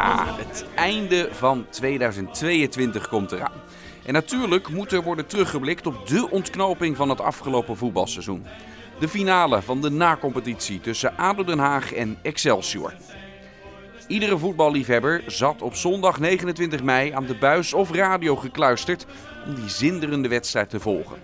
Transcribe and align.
Ja, 0.00 0.26
het 0.36 0.64
einde 0.74 1.28
van 1.32 1.66
2022 1.70 3.08
komt 3.08 3.32
eraan. 3.32 3.62
En 4.04 4.12
natuurlijk 4.12 4.68
moet 4.68 4.92
er 4.92 5.02
worden 5.02 5.26
teruggeblikt 5.26 5.86
op 5.86 6.06
de 6.06 6.30
ontknoping 6.30 6.96
van 6.96 7.08
het 7.08 7.20
afgelopen 7.20 7.76
voetbalseizoen. 7.76 8.46
De 8.98 9.08
finale 9.08 9.62
van 9.62 9.80
de 9.80 9.90
nacompetitie 9.90 10.80
tussen 10.80 11.16
ADO 11.16 11.44
Den 11.44 11.58
Haag 11.58 11.92
en 11.92 12.18
Excelsior. 12.22 12.94
Iedere 14.06 14.38
voetballiefhebber 14.38 15.22
zat 15.26 15.62
op 15.62 15.74
zondag 15.74 16.18
29 16.18 16.82
mei 16.82 17.12
aan 17.12 17.26
de 17.26 17.36
buis 17.36 17.72
of 17.72 17.90
radio 17.92 18.36
gekluisterd 18.36 19.06
om 19.46 19.54
die 19.54 19.68
zinderende 19.68 20.28
wedstrijd 20.28 20.70
te 20.70 20.80
volgen. 20.80 21.16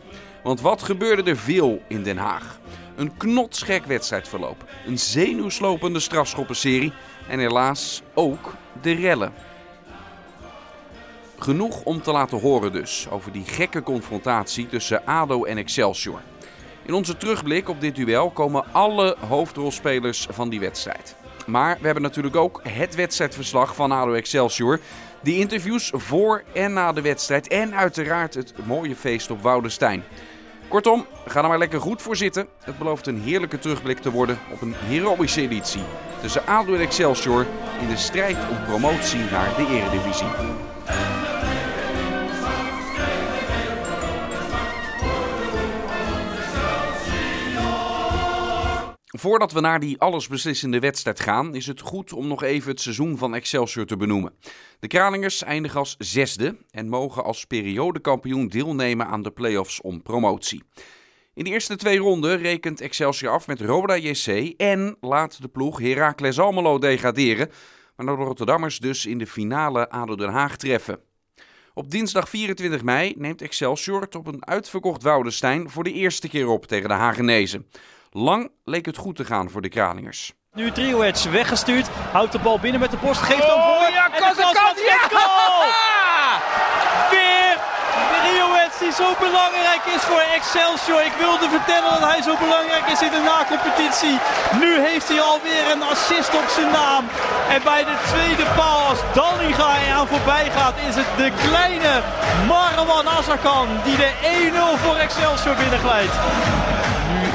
Want 0.43 0.61
wat 0.61 0.83
gebeurde 0.83 1.31
er 1.31 1.37
veel 1.37 1.83
in 1.89 2.03
Den 2.03 2.19
Haag? 2.19 2.59
Een 2.97 3.17
knotsgek 3.17 3.85
wedstrijdverloop, 3.85 4.65
een 4.87 4.99
zenuwslopende 4.99 6.01
strafschoppenserie 6.01 6.93
en 7.29 7.39
helaas 7.39 8.03
ook 8.15 8.55
de 8.87 8.93
rellen. 8.93 9.33
Genoeg 11.39 11.83
om 11.83 12.03
te 12.03 12.13
laten 12.13 12.41
horen 12.41 12.73
dus 12.73 13.07
over 13.11 13.33
die 13.33 13.45
gekke 13.45 13.83
confrontatie 13.83 14.67
tussen 14.67 15.07
ADO 15.07 15.45
en 15.45 15.59
Excelsior. 15.59 16.21
In 16.83 16.95
onze 16.95 17.17
terugblik 17.17 17.69
op 17.69 17.81
dit 17.81 17.95
duel 17.95 18.31
komen 18.31 18.65
alle 18.73 19.17
hoofdrolspelers 19.29 20.27
van 20.31 20.49
die 20.49 20.61
wedstrijd. 20.61 21.17
Maar 21.47 21.77
we 21.79 21.85
hebben 21.85 22.03
natuurlijk 22.03 22.37
ook 22.37 22.61
het 22.63 22.95
wedstrijdverslag 22.95 23.75
van 23.75 23.93
ADO 23.93 24.13
Excelsior. 24.13 24.81
Die 25.21 25.39
interviews 25.39 25.91
voor 25.95 26.43
en 26.53 26.73
na 26.73 26.93
de 26.93 27.01
wedstrijd 27.01 27.49
en 27.49 27.75
uiteraard 27.75 28.35
het 28.35 28.53
mooie 28.67 28.97
feest 28.97 29.31
op 29.31 29.43
Woudestein. 29.43 30.05
Kortom, 30.69 31.07
ga 31.27 31.43
er 31.43 31.49
maar 31.49 31.59
lekker 31.59 31.81
goed 31.81 32.03
voor 32.03 32.17
zitten. 32.17 32.47
Het 32.65 32.79
belooft 32.79 33.07
een 33.07 33.21
heerlijke 33.21 33.59
terugblik 33.59 33.99
te 33.99 34.11
worden 34.11 34.39
op 34.53 34.61
een 34.61 34.75
heroïsche 34.77 35.41
editie 35.41 35.83
tussen 36.21 36.47
ADO 36.47 36.75
en 36.75 36.81
Excelsior 36.81 37.47
in 37.81 37.89
de 37.89 37.97
strijd 37.97 38.37
om 38.51 38.65
promotie 38.65 39.21
naar 39.31 39.55
de 39.57 39.67
Eredivisie. 39.71 40.27
Voordat 49.19 49.53
we 49.53 49.61
naar 49.61 49.81
die 49.81 50.01
allesbeslissende 50.01 50.79
wedstrijd 50.79 51.21
gaan, 51.21 51.55
is 51.55 51.67
het 51.67 51.81
goed 51.81 52.13
om 52.13 52.27
nog 52.27 52.43
even 52.43 52.71
het 52.71 52.81
seizoen 52.81 53.19
van 53.19 53.35
Excelsior 53.35 53.87
te 53.87 53.97
benoemen. 53.97 54.33
De 54.81 54.87
Kralingers 54.87 55.43
eindigen 55.43 55.79
als 55.79 55.95
zesde 55.99 56.57
en 56.71 56.89
mogen 56.89 57.25
als 57.25 57.45
periodekampioen 57.45 58.49
deelnemen 58.49 59.07
aan 59.07 59.23
de 59.23 59.31
play-offs 59.31 59.81
om 59.81 60.03
promotie. 60.03 60.63
In 61.35 61.45
de 61.45 61.51
eerste 61.51 61.77
twee 61.77 61.99
ronden 61.99 62.39
rekent 62.39 62.81
Excelsior 62.81 63.33
af 63.33 63.47
met 63.47 63.61
Roda 63.61 63.97
JC 63.97 64.55
en 64.57 64.97
laat 65.01 65.43
de 65.43 65.49
ploeg 65.49 65.81
Heracles 65.81 66.39
Almelo 66.39 66.79
degraderen, 66.79 67.51
waardoor 67.97 68.17
de 68.17 68.25
Rotterdammers 68.25 68.79
dus 68.79 69.07
in 69.07 69.19
de 69.19 69.27
finale 69.27 69.91
ADO 69.91 70.15
Den 70.15 70.31
Haag 70.31 70.57
treffen. 70.57 71.01
Op 71.75 71.91
dinsdag 71.91 72.29
24 72.29 72.83
mei 72.83 73.15
neemt 73.17 73.43
Excelsior 73.43 74.01
het 74.01 74.15
op 74.15 74.27
een 74.27 74.47
uitverkocht 74.47 75.03
Woudenstein 75.03 75.71
voor 75.71 75.85
de 75.85 75.93
eerste 75.93 76.29
keer 76.29 76.47
op 76.47 76.67
tegen 76.67 76.89
de 76.89 76.95
Hagenezen. 76.95 77.67
Lang 78.17 78.51
leek 78.65 78.87
het 78.87 78.97
goed 78.97 79.17
te 79.17 79.25
gaan 79.25 79.51
voor 79.51 79.63
de 79.63 79.69
Kralingers. 79.69 80.33
Nu 80.53 80.73
Trioets 80.73 81.25
weggestuurd, 81.25 81.89
houdt 82.13 82.33
de 82.33 82.39
bal 82.39 82.59
binnen 82.59 82.81
met 82.81 82.91
de 82.91 82.97
borst, 82.97 83.21
geeft 83.21 83.47
hem 83.53 83.63
voor. 83.69 83.91
Ja, 83.99 84.05
en 84.05 84.35
de 84.37 84.51
kans 84.59 84.79
ja! 84.91 85.01
goal! 85.19 85.63
Weer 87.13 87.57
Trioets 88.25 88.79
die 88.79 88.93
zo 89.03 89.09
belangrijk 89.27 89.85
is 89.97 90.03
voor 90.11 90.25
Excelsior. 90.39 91.01
Ik 91.11 91.17
wilde 91.19 91.49
vertellen 91.57 91.91
dat 91.91 92.09
hij 92.11 92.23
zo 92.23 92.35
belangrijk 92.47 92.87
is 92.95 93.01
in 93.03 93.13
de 93.17 93.23
nacompetitie. 93.33 94.17
Nu 94.63 94.71
heeft 94.89 95.09
hij 95.09 95.21
alweer 95.21 95.65
een 95.73 95.83
assist 95.83 96.35
op 96.41 96.49
zijn 96.57 96.71
naam. 96.81 97.05
En 97.55 97.61
bij 97.71 97.85
de 97.91 97.97
tweede 98.13 98.47
paal, 98.59 98.81
als 98.91 99.01
Dallinga 99.15 99.73
aan 99.99 100.09
voorbij 100.15 100.47
gaat, 100.57 100.77
is 100.89 100.95
het 101.01 101.11
de 101.23 101.31
kleine 101.47 101.93
Marwan 102.49 103.09
Azarkan 103.09 103.69
die 103.85 103.97
de 103.97 104.11
1-0 104.77 104.81
voor 104.83 104.97
Excelsior 104.97 105.57
binnenglijdt. 105.57 106.17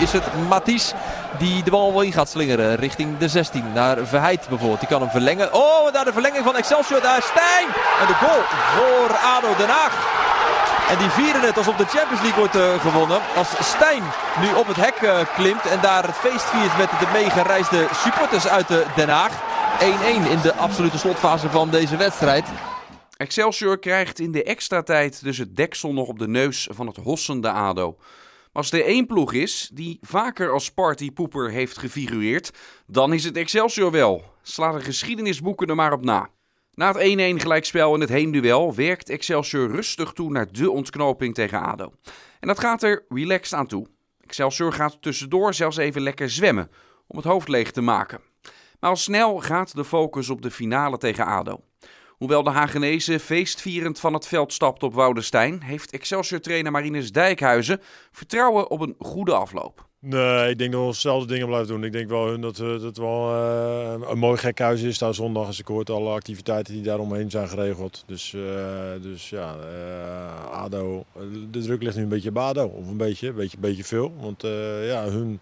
Is 0.01 0.11
het 0.11 0.47
Mathies 0.49 0.93
die 1.37 1.63
de 1.63 1.71
bal 1.71 1.91
wel 1.93 2.01
in 2.01 2.11
gaat 2.11 2.29
slingeren 2.29 2.75
richting 2.75 3.17
de 3.17 3.27
16. 3.27 3.63
Naar 3.73 4.07
Verheid 4.07 4.47
bijvoorbeeld. 4.49 4.79
Die 4.79 4.89
kan 4.89 5.01
hem 5.01 5.09
verlengen. 5.09 5.53
Oh, 5.53 5.93
daar 5.93 6.05
de 6.05 6.13
verlenging 6.13 6.43
van 6.43 6.55
Excelsior. 6.55 7.01
Daar 7.01 7.21
Stijn. 7.21 7.67
En 8.01 8.07
de 8.07 8.13
goal 8.13 8.41
voor 8.75 9.15
ADO 9.17 9.55
Den 9.57 9.69
Haag. 9.69 10.19
En 10.89 10.97
die 10.97 11.09
vieren 11.09 11.41
het 11.41 11.57
alsof 11.57 11.75
de 11.75 11.85
Champions 11.85 12.21
League 12.21 12.39
wordt 12.39 12.55
eh, 12.55 12.79
gewonnen. 12.79 13.19
Als 13.35 13.49
Stijn 13.59 14.03
nu 14.41 14.53
op 14.53 14.67
het 14.67 14.75
hek 14.75 14.95
eh, 14.95 15.19
klimt 15.35 15.65
en 15.65 15.81
daar 15.81 16.03
het 16.03 16.15
feest 16.15 16.45
viert 16.45 16.77
met 16.77 16.89
de 16.89 17.09
meegereisde 17.13 17.87
supporters 17.93 18.47
uit 18.47 18.67
de 18.67 18.85
Den 18.95 19.09
Haag. 19.09 19.31
1-1 19.79 19.83
in 20.29 20.41
de 20.41 20.53
absolute 20.55 20.97
slotfase 20.97 21.49
van 21.49 21.69
deze 21.69 21.97
wedstrijd. 21.97 22.45
Excelsior 23.17 23.79
krijgt 23.79 24.19
in 24.19 24.31
de 24.31 24.43
extra 24.43 24.83
tijd 24.83 25.23
dus 25.23 25.37
het 25.37 25.55
deksel 25.55 25.93
nog 25.93 26.07
op 26.07 26.19
de 26.19 26.27
neus 26.27 26.67
van 26.71 26.87
het 26.87 26.97
hossende 26.97 27.51
ADO. 27.51 27.97
Als 28.53 28.71
er 28.71 28.85
één 28.85 29.05
ploeg 29.05 29.33
is 29.33 29.69
die 29.73 29.97
vaker 30.01 30.51
als 30.51 30.71
partypoeper 30.71 31.51
heeft 31.51 31.77
gefigureerd, 31.77 32.51
dan 32.87 33.13
is 33.13 33.23
het 33.23 33.37
Excelsior 33.37 33.91
wel. 33.91 34.23
Sla 34.41 34.71
de 34.71 34.81
geschiedenisboeken 34.81 35.67
er 35.67 35.75
maar 35.75 35.93
op 35.93 36.03
na. 36.03 36.29
Na 36.73 36.93
het 36.93 37.37
1-1 37.37 37.41
gelijkspel 37.41 37.93
in 37.93 38.01
het 38.01 38.09
heenduel 38.09 38.75
werkt 38.75 39.09
Excelsior 39.09 39.71
rustig 39.71 40.11
toe 40.11 40.31
naar 40.31 40.51
de 40.51 40.71
ontknoping 40.71 41.33
tegen 41.33 41.61
ADO. 41.61 41.93
En 42.39 42.47
dat 42.47 42.59
gaat 42.59 42.83
er 42.83 43.05
relaxed 43.09 43.59
aan 43.59 43.67
toe. 43.67 43.87
Excelsior 44.19 44.73
gaat 44.73 45.01
tussendoor 45.01 45.53
zelfs 45.53 45.77
even 45.77 46.01
lekker 46.01 46.29
zwemmen 46.29 46.71
om 47.07 47.17
het 47.17 47.25
hoofd 47.25 47.47
leeg 47.47 47.71
te 47.71 47.81
maken. 47.81 48.21
Maar 48.79 48.89
al 48.89 48.95
snel 48.95 49.39
gaat 49.39 49.75
de 49.75 49.85
focus 49.85 50.29
op 50.29 50.41
de 50.41 50.51
finale 50.51 50.97
tegen 50.97 51.25
ADO. 51.25 51.59
Hoewel 52.21 52.43
de 52.43 52.49
Hagenese 52.49 53.19
feestvierend 53.19 53.99
van 53.99 54.13
het 54.13 54.27
veld 54.27 54.53
stapt 54.53 54.83
op 54.83 54.93
Woudestein, 54.93 55.61
heeft 55.61 55.91
Excelsior-trainer 55.91 56.71
Marinus 56.71 57.11
Dijkhuizen 57.11 57.81
vertrouwen 58.11 58.69
op 58.69 58.81
een 58.81 58.95
goede 58.99 59.33
afloop. 59.33 59.87
Nee, 59.99 60.49
ik 60.49 60.57
denk 60.57 60.71
dat 60.71 60.81
we 60.81 60.87
hetzelfde 60.87 61.27
dingen 61.27 61.47
blijven 61.47 61.67
doen. 61.67 61.83
Ik 61.83 61.91
denk 61.91 62.09
wel 62.09 62.39
dat, 62.39 62.59
eh, 62.59 62.81
het 62.81 62.97
wel 62.97 63.35
eh, 63.35 64.09
een 64.09 64.17
mooi 64.17 64.37
gekhuis 64.37 64.81
is 64.81 64.97
daar 64.97 65.13
zondag. 65.13 65.45
Als 65.45 65.59
ik 65.59 65.67
hoort 65.67 65.89
alle 65.89 66.09
activiteiten 66.09 66.73
die 66.73 66.83
daar 66.83 66.99
omheen 66.99 67.29
zijn 67.29 67.47
geregeld. 67.47 68.03
Dus, 68.05 68.33
eh, 68.33 68.41
dus 69.01 69.29
ja, 69.29 69.55
eh, 69.55 70.51
ADO, 70.51 71.05
de 71.51 71.61
druk 71.61 71.83
ligt 71.83 71.95
nu 71.95 72.01
een 72.01 72.09
beetje 72.09 72.29
op 72.29 72.37
ADO. 72.37 72.65
Of 72.65 72.87
een 72.87 72.97
beetje, 72.97 73.27
een 73.27 73.35
beetje, 73.35 73.57
beetje 73.57 73.83
veel. 73.83 74.13
Want 74.19 74.43
eh, 74.43 74.87
ja, 74.87 75.09
hun 75.09 75.39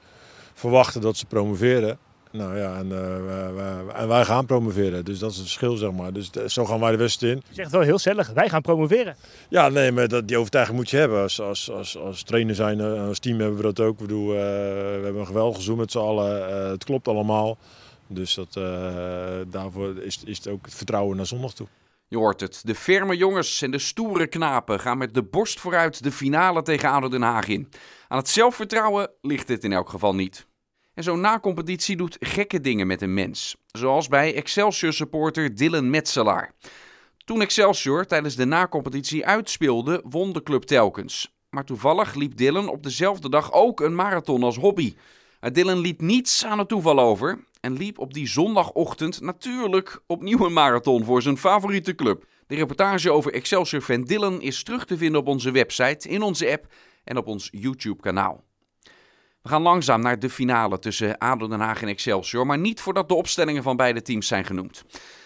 verwachten 0.54 1.02
dat 1.02 1.18
ze 1.18 1.26
promoveren. 1.26 1.98
Nou 2.32 2.58
ja, 2.58 2.78
en, 2.78 2.92
eh, 2.92 3.26
wij, 3.26 3.54
wij- 3.54 3.94
en 3.96 4.08
wij 4.08 4.26
gaan 4.26 4.46
promoveren. 4.46 5.06
Dus 5.06 5.20
dat 5.20 5.30
is 5.32 5.36
het 5.38 5.46
verschil, 5.46 5.76
zeg 5.78 5.92
maar. 5.92 6.14
Dus 6.14 6.30
zo 6.32 6.66
gaan 6.66 6.80
wij 6.80 6.92
de 6.92 6.98
wedstrijd 6.98 7.34
in. 7.36 7.44
Je 7.48 7.54
zegt 7.54 7.72
wel 7.72 7.82
heel 7.82 7.98
stellig, 8.00 8.30
wij 8.30 8.50
gaan 8.50 8.62
promoveren. 8.62 9.16
Ja, 9.50 9.70
nee, 9.70 9.92
maar 9.92 10.08
dat, 10.08 10.28
die 10.28 10.38
overtuiging 10.38 10.78
moet 10.78 10.90
je 10.90 10.98
hebben. 10.98 11.22
Als, 11.22 11.42
als, 11.42 11.72
als, 11.72 11.98
als 11.98 12.24
trainer 12.24 12.56
zijn, 12.56 12.80
eh, 12.80 13.08
als 13.08 13.20
team 13.20 13.40
hebben 13.40 13.58
we 13.58 13.64
dat 13.64 13.80
ook. 13.80 13.94
Ik 13.94 14.00
bedoel, 14.08 14.30
eh, 14.34 14.40
we 14.40 15.00
hebben 15.04 15.20
een 15.22 15.26
geweldig 15.28 15.54
seizoen 15.54 15.78
met 15.78 15.92
z'n 15.92 15.98
allen. 15.98 16.50
Eh, 16.64 16.70
het 16.70 16.84
klopt 16.84 17.08
allemaal. 17.08 17.58
Dus 18.08 18.34
dat, 18.34 18.56
eh, 18.56 18.64
daarvoor 19.48 19.98
is, 20.04 20.20
is 20.26 20.38
het 20.38 20.48
ook 20.48 20.66
het 20.66 20.76
vertrouwen 20.76 21.18
naar 21.18 21.26
zondag 21.26 21.54
toe. 21.54 21.68
Je 22.08 22.18
hoort 22.18 22.40
het. 22.40 22.62
De 22.64 22.76
ferme 22.76 23.18
jongens 23.18 23.62
en 23.62 23.72
de 23.72 23.80
stoere 23.80 24.28
knapen 24.28 24.80
gaan 24.80 24.98
met 24.98 25.14
de 25.14 25.24
borst 25.24 25.60
vooruit 25.60 26.04
de 26.04 26.12
finale 26.12 26.62
tegen 26.62 26.90
ADO 26.90 27.08
Den 27.10 27.22
Haag 27.22 27.48
in. 27.48 27.70
Aan 28.08 28.18
het 28.18 28.30
zelfvertrouwen 28.30 29.10
ligt 29.22 29.48
het 29.48 29.64
in 29.64 29.74
elk 29.74 29.90
geval 29.90 30.16
niet. 30.16 30.48
En 31.00 31.06
zo'n 31.06 31.20
na-competitie 31.20 31.96
doet 31.96 32.18
gekke 32.20 32.62
dingen 32.62 32.88
met 32.88 33.02
een 33.02 33.14
mens. 33.14 33.56
Zoals 33.68 34.08
bij 34.08 34.36
Excelsior-supporter 34.36 35.56
Dylan 35.56 35.90
Metselaar. 35.90 36.54
Toen 37.18 37.42
Excelsior 37.42 38.06
tijdens 38.06 38.36
de 38.36 38.46
na-competitie 38.46 39.26
uitspeelde, 39.26 40.02
won 40.10 40.34
de 40.34 40.44
club 40.44 40.64
telkens. 40.64 41.36
Maar 41.50 41.64
toevallig 41.64 42.14
liep 42.14 42.38
Dylan 42.38 42.70
op 42.70 42.84
dezelfde 42.84 43.30
dag 43.30 43.54
ook 43.54 43.80
een 43.80 43.96
marathon 43.96 44.44
als 44.44 44.58
hobby. 44.58 44.96
Dylan 45.52 45.80
liet 45.80 46.02
niets 46.02 46.46
aan 46.46 46.60
het 46.60 46.68
toeval 46.68 47.00
over 47.00 47.44
en 47.62 47.74
liep 47.74 48.00
op 48.00 48.14
die 48.14 48.28
zondagochtend 48.28 49.22
natuurlijk 49.22 50.02
opnieuw 50.08 50.46
een 50.46 50.54
marathon 50.54 51.04
voor 51.04 51.22
zijn 51.22 51.38
favoriete 51.38 51.96
club. 51.96 52.26
De 52.48 52.56
reportage 52.56 53.12
over 53.12 53.34
Excelsior-fan 53.34 54.04
Dylan 54.04 54.42
is 54.42 54.64
terug 54.64 54.86
te 54.86 54.98
vinden 54.98 55.22
op 55.22 55.28
onze 55.28 55.52
website, 55.52 56.10
in 56.10 56.22
onze 56.22 56.52
app 56.52 56.74
en 57.04 57.18
op 57.18 57.28
ons 57.28 57.50
YouTube-kanaal. 57.52 58.48
We 59.42 59.50
gaan 59.50 59.62
langzaam 59.62 60.02
naar 60.02 60.20
de 60.20 60.30
finale 60.30 60.80
tussen 60.80 61.18
ADO 61.18 61.48
Den 61.48 61.60
Haag 61.60 61.82
en 61.82 61.88
Excelsior, 61.88 62.46
maar 62.46 62.58
niet 62.58 62.82
voordat 62.82 63.10
de 63.10 63.16
opstellingen 63.16 63.64
van 63.64 63.76
beide 63.76 64.02
teams 64.02 64.28
zijn 64.28 64.46
genoemd. 64.46 64.84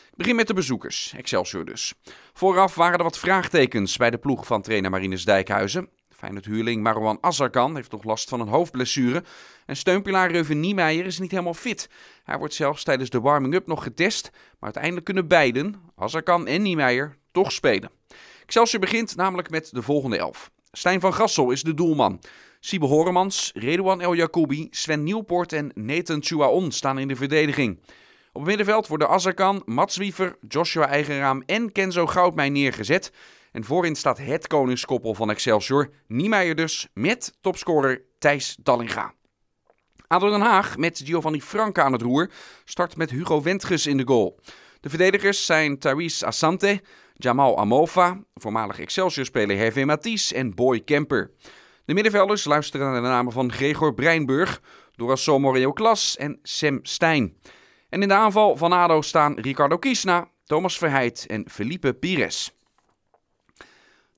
Ik 0.10 0.15
begin 0.15 0.36
met 0.36 0.48
de 0.48 0.54
bezoekers, 0.54 1.13
Excelsior 1.18 1.65
dus. 1.65 1.94
Vooraf 2.33 2.75
waren 2.75 2.98
er 2.98 3.04
wat 3.04 3.18
vraagtekens 3.18 3.98
bij 3.98 4.10
de 4.10 4.18
ploeg 4.18 4.45
van 4.45 4.62
trainer 4.62 4.92
Marinus 4.92 5.25
Dijkhuizen. 5.25 5.89
Feyenoord 6.15 6.45
huurling 6.45 6.83
Marwan 6.83 7.18
Azarkan 7.21 7.75
heeft 7.75 7.92
nog 7.92 8.04
last 8.04 8.30
van 8.30 8.39
een 8.39 8.48
hoofdblessure. 8.48 9.24
En 9.65 9.75
steunpilaar 9.75 10.31
Reuven 10.31 10.60
Niemeyer 10.60 11.06
is 11.06 11.19
niet 11.19 11.31
helemaal 11.31 11.54
fit. 11.54 11.89
Hij 12.24 12.38
wordt 12.38 12.54
zelfs 12.54 12.83
tijdens 12.83 13.10
de 13.10 13.19
warming-up 13.19 13.68
nog 13.68 13.83
getest. 13.83 14.30
Maar 14.31 14.60
uiteindelijk 14.60 15.06
kunnen 15.06 15.27
beiden, 15.27 15.75
Azarkan 15.95 16.48
en 16.48 16.62
Niemeyer, 16.62 17.18
toch 17.31 17.51
spelen. 17.51 17.92
Excelsior 18.44 18.81
begint 18.81 19.15
namelijk 19.15 19.50
met 19.50 19.69
de 19.71 19.81
volgende 19.81 20.18
elf. 20.18 20.51
Stijn 20.71 21.00
van 21.00 21.13
Gassel 21.13 21.51
is 21.51 21.63
de 21.63 21.74
doelman. 21.74 22.19
Siebe 22.65 22.86
Horemans, 22.86 23.51
Redouan 23.54 24.01
El 24.01 24.15
Jacoubi, 24.15 24.68
Sven 24.71 25.04
Nieuwpoort 25.04 25.54
en 25.54 25.71
Nathan 25.74 26.24
Chouaon 26.24 26.71
staan 26.71 27.00
in 27.00 27.07
de 27.07 27.15
verdediging. 27.15 27.80
Op 28.31 28.45
middenveld 28.45 28.88
worden 28.88 29.10
Azarkan, 29.10 29.62
Mats 29.65 29.98
Wiever, 29.98 30.38
Joshua 30.48 30.88
Eigenraam 30.88 31.44
en 31.45 31.71
Kenzo 31.71 32.06
Goudmijn 32.06 32.51
neergezet. 32.51 33.12
En 33.51 33.63
voorin 33.63 33.95
staat 33.95 34.18
het 34.18 34.48
koningskoppel 34.48 35.13
van 35.13 35.30
Excelsior, 35.30 35.89
Niemeyer 36.07 36.56
dus, 36.56 36.88
met 36.94 37.38
topscorer 37.42 38.01
Thijs 38.19 38.57
Dallinga. 38.62 39.13
ADO 40.07 40.30
Den 40.30 40.42
Haag 40.42 40.77
met 40.77 41.01
Giovanni 41.06 41.42
Franca 41.42 41.83
aan 41.83 41.94
het 41.94 42.01
roer 42.01 42.31
start 42.65 42.98
met 42.98 43.10
Hugo 43.10 43.42
Wentges 43.42 43.88
in 43.88 43.98
de 43.98 44.07
goal. 44.07 44.39
De 44.80 44.89
verdedigers 44.89 45.45
zijn 45.45 45.80
Tharis 45.80 46.24
Asante, 46.24 46.81
Jamal 47.13 47.57
Amofa, 47.57 48.24
voormalig 48.33 48.80
Excelsior-speler 48.80 49.57
Hervé 49.57 49.86
Matisse 49.86 50.36
en 50.36 50.56
Boy 50.56 50.80
Kemper. 50.80 51.31
De 51.85 51.94
middenvelders 51.94 52.44
luisteren 52.44 52.91
naar 52.91 53.01
de 53.01 53.07
namen 53.07 53.33
van 53.33 53.51
Gregor 53.51 53.94
Breinburg, 53.94 54.62
Dorasso 54.95 55.39
Moreo 55.39 55.74
Klas 55.74 56.18
en 56.18 56.39
Sam 56.44 56.80
Stijn. 56.83 57.38
En 57.89 58.01
in 58.01 58.07
de 58.07 58.13
aanval 58.13 58.57
van 58.57 58.71
ADO 58.71 59.01
staan 59.01 59.39
Ricardo 59.39 59.77
Kiesna, 59.77 60.27
Thomas 60.45 60.77
Verheid 60.77 61.25
en 61.27 61.45
Felipe 61.50 61.94
Pires. 61.94 62.51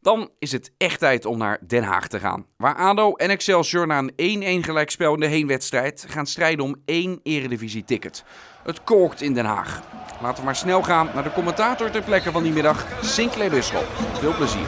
Dan 0.01 0.29
is 0.39 0.51
het 0.51 0.71
echt 0.77 0.99
tijd 0.99 1.25
om 1.25 1.37
naar 1.37 1.59
Den 1.67 1.83
Haag 1.83 2.07
te 2.07 2.19
gaan. 2.19 2.45
Waar 2.57 2.75
ADO 2.75 3.13
en 3.13 3.29
Excelsior 3.29 3.87
na 3.87 4.03
een 4.15 4.61
1-1 4.61 4.65
gelijkspel 4.65 5.13
in 5.13 5.19
de 5.19 5.27
heenwedstrijd 5.27 6.05
gaan 6.07 6.25
strijden 6.25 6.65
om 6.65 6.75
één 6.85 7.19
eredivisie-ticket. 7.23 8.23
Het 8.63 8.83
kookt 8.83 9.21
in 9.21 9.33
Den 9.33 9.45
Haag. 9.45 9.81
Laten 10.21 10.39
we 10.39 10.45
maar 10.45 10.55
snel 10.55 10.83
gaan 10.83 11.09
naar 11.13 11.23
de 11.23 11.31
commentator 11.31 11.91
ter 11.91 12.03
plekke 12.03 12.31
van 12.31 12.43
die 12.43 12.51
middag, 12.51 12.85
Sinclair 13.01 13.49
Bisschop. 13.49 13.85
Veel 14.13 14.35
plezier. 14.35 14.67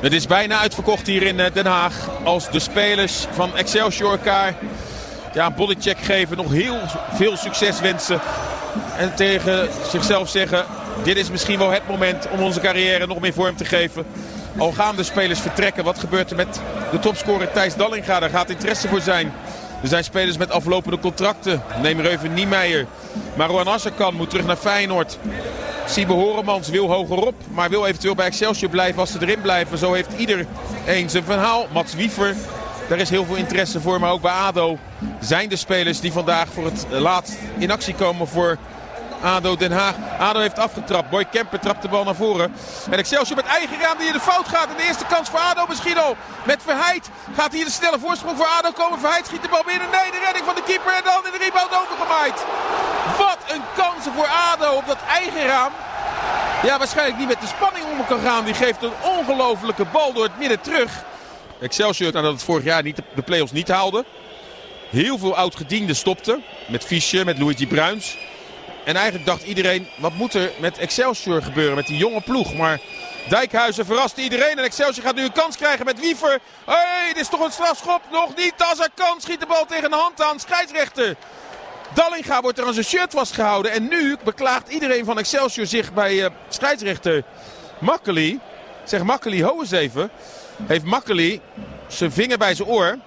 Het 0.00 0.12
is 0.12 0.26
bijna 0.26 0.58
uitverkocht 0.58 1.06
hier 1.06 1.22
in 1.22 1.36
Den 1.52 1.66
Haag. 1.66 1.94
Als 2.24 2.50
de 2.50 2.58
spelers 2.58 3.26
van 3.30 3.56
Excelsior 3.56 4.10
elkaar 4.10 4.54
ja, 5.34 5.46
een 5.46 5.54
bodycheck 5.54 5.98
geven. 5.98 6.36
Nog 6.36 6.52
heel 6.52 6.78
veel 7.12 7.36
succes 7.36 7.80
wensen. 7.80 8.20
En 8.96 9.14
tegen 9.14 9.68
zichzelf 9.90 10.28
zeggen... 10.28 10.64
Dit 11.02 11.16
is 11.16 11.30
misschien 11.30 11.58
wel 11.58 11.70
het 11.70 11.88
moment 11.88 12.28
om 12.30 12.40
onze 12.40 12.60
carrière 12.60 13.06
nog 13.06 13.20
meer 13.20 13.32
vorm 13.32 13.56
te 13.56 13.64
geven. 13.64 14.06
Al 14.58 14.72
gaan 14.72 14.96
de 14.96 15.02
spelers 15.02 15.40
vertrekken. 15.40 15.84
Wat 15.84 15.98
gebeurt 15.98 16.30
er 16.30 16.36
met 16.36 16.60
de 16.90 16.98
topscorer 16.98 17.52
Thijs 17.52 17.76
Dallinga? 17.76 18.20
Daar 18.20 18.30
gaat 18.30 18.50
interesse 18.50 18.88
voor 18.88 19.00
zijn. 19.00 19.32
Er 19.82 19.88
zijn 19.88 20.04
spelers 20.04 20.36
met 20.36 20.50
aflopende 20.50 20.98
contracten. 20.98 21.62
Neem 21.82 21.98
er 21.98 22.06
even 22.06 22.34
Niemeyer. 22.34 22.86
Marwan 23.36 23.66
Asserkan 23.66 24.14
moet 24.14 24.30
terug 24.30 24.46
naar 24.46 24.56
Feyenoord. 24.56 25.18
Siebe 25.88 26.12
Horemans 26.12 26.68
wil 26.68 26.90
hogerop, 26.90 27.34
maar 27.50 27.70
wil 27.70 27.86
eventueel 27.86 28.14
bij 28.14 28.26
Excelsior 28.26 28.70
blijven 28.70 29.00
als 29.00 29.10
ze 29.12 29.18
erin 29.20 29.40
blijven. 29.40 29.78
Zo 29.78 29.92
heeft 29.92 30.12
iedereen 30.16 31.10
zijn 31.10 31.24
verhaal. 31.24 31.66
Mats 31.72 31.94
Wiever, 31.94 32.34
daar 32.88 32.98
is 32.98 33.10
heel 33.10 33.24
veel 33.24 33.36
interesse 33.36 33.80
voor. 33.80 34.00
Maar 34.00 34.10
ook 34.10 34.22
bij 34.22 34.32
ADO 34.32 34.78
zijn 35.20 35.48
de 35.48 35.56
spelers 35.56 36.00
die 36.00 36.12
vandaag 36.12 36.48
voor 36.52 36.64
het 36.64 36.86
laatst 36.90 37.38
in 37.58 37.70
actie 37.70 37.94
komen 37.94 38.28
voor 38.28 38.58
ADO 39.22 39.56
Den 39.56 39.72
Haag. 39.72 39.94
ADO 40.18 40.40
heeft 40.40 40.58
afgetrapt. 40.58 41.10
Boy 41.10 41.24
Kemper 41.24 41.60
trapt 41.60 41.82
de 41.82 41.88
bal 41.88 42.04
naar 42.04 42.14
voren. 42.14 42.54
En 42.90 42.98
Excelsior 42.98 43.36
met 43.36 43.46
eigen 43.46 43.80
raam 43.80 43.98
die 43.98 44.06
in 44.06 44.12
de 44.12 44.20
fout 44.20 44.48
gaat. 44.48 44.68
En 44.68 44.76
de 44.76 44.86
eerste 44.86 45.04
kans 45.06 45.28
voor 45.28 45.40
ADO 45.40 45.66
misschien 45.68 45.98
al. 45.98 46.16
Met 46.44 46.62
Verheid 46.62 47.10
gaat 47.36 47.52
hier 47.52 47.64
de 47.64 47.70
snelle 47.70 47.98
voorsprong 47.98 48.36
voor 48.36 48.48
ADO 48.58 48.70
komen. 48.70 48.98
Verheid 48.98 49.26
schiet 49.26 49.42
de 49.42 49.48
bal 49.48 49.64
binnen. 49.66 49.88
Nee, 49.90 50.10
de 50.10 50.22
redding 50.24 50.44
van 50.44 50.54
de 50.54 50.62
keeper. 50.62 50.92
En 50.92 51.04
dan 51.04 51.26
in 51.26 51.32
de 51.38 51.44
rebound 51.44 51.72
overgemaaid. 51.82 52.38
Een 53.48 53.62
kansen 53.76 54.12
voor 54.12 54.26
ADO 54.26 54.76
op 54.76 54.86
dat 54.86 54.98
eigen 55.08 55.46
raam. 55.46 55.72
Ja, 56.62 56.78
waarschijnlijk 56.78 57.18
niet 57.18 57.28
met 57.28 57.40
de 57.40 57.46
spanning 57.46 57.84
om 57.84 58.06
kan 58.06 58.20
gaan. 58.20 58.44
Die 58.44 58.54
geeft 58.54 58.82
een 58.82 58.92
ongelofelijke 59.02 59.84
bal 59.84 60.12
door 60.12 60.22
het 60.22 60.38
midden 60.38 60.60
terug. 60.60 61.04
Excelsior, 61.60 62.12
nadat 62.12 62.32
het 62.32 62.42
vorig 62.42 62.64
jaar 62.64 62.82
niet 62.82 63.02
de 63.14 63.22
play-offs 63.22 63.52
niet 63.52 63.68
haalde. 63.68 64.04
Heel 64.90 65.18
veel 65.18 65.36
oud-gedienden 65.36 65.96
stopten. 65.96 66.44
Met 66.68 66.84
Fischer, 66.84 67.24
met 67.24 67.38
Luigi 67.38 67.66
Bruins. 67.66 68.16
En 68.84 68.96
eigenlijk 68.96 69.26
dacht 69.26 69.42
iedereen, 69.42 69.88
wat 69.96 70.14
moet 70.14 70.34
er 70.34 70.50
met 70.58 70.78
Excelsior 70.78 71.42
gebeuren, 71.42 71.76
met 71.76 71.86
die 71.86 71.96
jonge 71.96 72.20
ploeg. 72.20 72.54
Maar 72.54 72.80
Dijkhuizen 73.28 73.86
verraste 73.86 74.22
iedereen 74.22 74.58
en 74.58 74.64
Excelsior 74.64 75.04
gaat 75.04 75.14
nu 75.14 75.22
een 75.22 75.32
kans 75.32 75.56
krijgen 75.56 75.84
met 75.84 76.00
Wiever. 76.00 76.38
Hé, 76.64 76.72
hey, 76.74 77.06
dit 77.08 77.22
is 77.22 77.28
toch 77.28 77.40
een 77.40 77.52
strafschop? 77.52 78.00
Nog 78.10 78.36
niet, 78.36 78.54
als 78.58 78.78
er 78.78 78.90
kan, 78.94 79.20
schiet 79.20 79.40
de 79.40 79.46
bal 79.46 79.66
tegen 79.66 79.90
de 79.90 79.96
hand 79.96 80.22
aan, 80.22 80.40
scheidsrechter. 80.40 81.16
Dallinga 81.94 82.40
wordt 82.40 82.58
er 82.58 82.66
aan 82.66 82.72
zijn 82.72 82.84
shirt 82.84 83.12
vastgehouden. 83.12 83.72
En 83.72 83.88
nu 83.88 84.16
beklaagt 84.24 84.68
iedereen 84.68 85.04
van 85.04 85.18
Excelsior 85.18 85.66
zich 85.66 85.92
bij 85.92 86.14
uh, 86.14 86.26
scheidsrechter 86.48 87.22
Makkeli. 87.78 88.40
Zeg 88.84 89.02
Makkeli, 89.02 89.44
ho 89.44 89.60
eens 89.60 89.70
even. 89.70 90.10
Heeft 90.66 90.84
Makkeli 90.84 91.40
zijn 91.86 92.12
vinger 92.12 92.38
bij 92.38 92.54
zijn 92.54 92.68
oor 92.68 92.98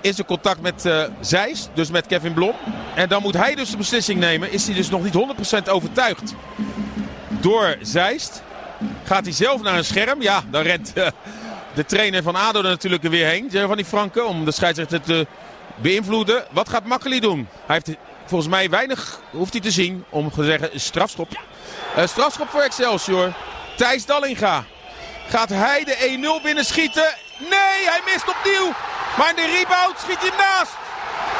is 0.00 0.18
in 0.18 0.24
contact 0.24 0.60
met 0.60 0.84
uh, 0.84 1.02
Zeist, 1.20 1.70
dus 1.74 1.90
met 1.90 2.06
Kevin 2.06 2.32
Blom. 2.32 2.54
En 2.94 3.08
dan 3.08 3.22
moet 3.22 3.36
hij 3.36 3.54
dus 3.54 3.70
de 3.70 3.76
beslissing 3.76 4.20
nemen. 4.20 4.52
Is 4.52 4.66
hij 4.66 4.74
dus 4.74 4.90
nog 4.90 5.02
niet 5.02 5.14
100% 5.66 5.70
overtuigd 5.70 6.34
door 7.28 7.76
Zeist. 7.80 8.42
Gaat 9.04 9.24
hij 9.24 9.32
zelf 9.32 9.62
naar 9.62 9.76
een 9.76 9.84
scherm? 9.84 10.22
Ja, 10.22 10.42
dan 10.50 10.62
rent 10.62 10.92
uh, 10.94 11.06
de 11.74 11.84
trainer 11.84 12.22
van 12.22 12.36
ADO 12.36 12.58
er 12.58 12.68
natuurlijk 12.68 13.04
er 13.04 13.10
weer 13.10 13.26
heen. 13.26 13.50
Van 13.50 13.76
die 13.76 13.84
Franke, 13.84 14.24
om 14.24 14.44
de 14.44 14.52
scheidsrechter 14.52 15.00
te 15.00 15.26
beïnvloeden. 15.76 16.44
Wat 16.50 16.68
gaat 16.68 16.84
Makkeli 16.84 17.20
doen? 17.20 17.48
Hij 17.66 17.80
heeft 17.84 17.98
volgens 18.26 18.50
mij 18.50 18.70
weinig, 18.70 19.20
hoeft 19.30 19.52
hij 19.52 19.60
te 19.60 19.70
zien, 19.70 20.04
om 20.08 20.30
te 20.30 20.44
zeggen 20.44 20.80
strafschop. 20.80 21.28
Uh, 21.98 22.06
strafschop 22.06 22.48
voor 22.48 22.60
Excelsior. 22.60 23.32
Thijs 23.76 24.06
Dallinga. 24.06 24.64
Gaat 25.28 25.48
hij 25.48 25.84
de 25.84 26.38
1-0 26.40 26.42
binnen 26.42 26.64
schieten? 26.64 27.14
Nee, 27.38 27.78
hij 27.84 28.00
mist 28.04 28.28
opnieuw. 28.28 28.72
Maar 29.18 29.28
in 29.28 29.36
de 29.36 29.56
rebound 29.58 29.98
schiet 29.98 30.20
hij 30.20 30.30
naast. 30.38 30.72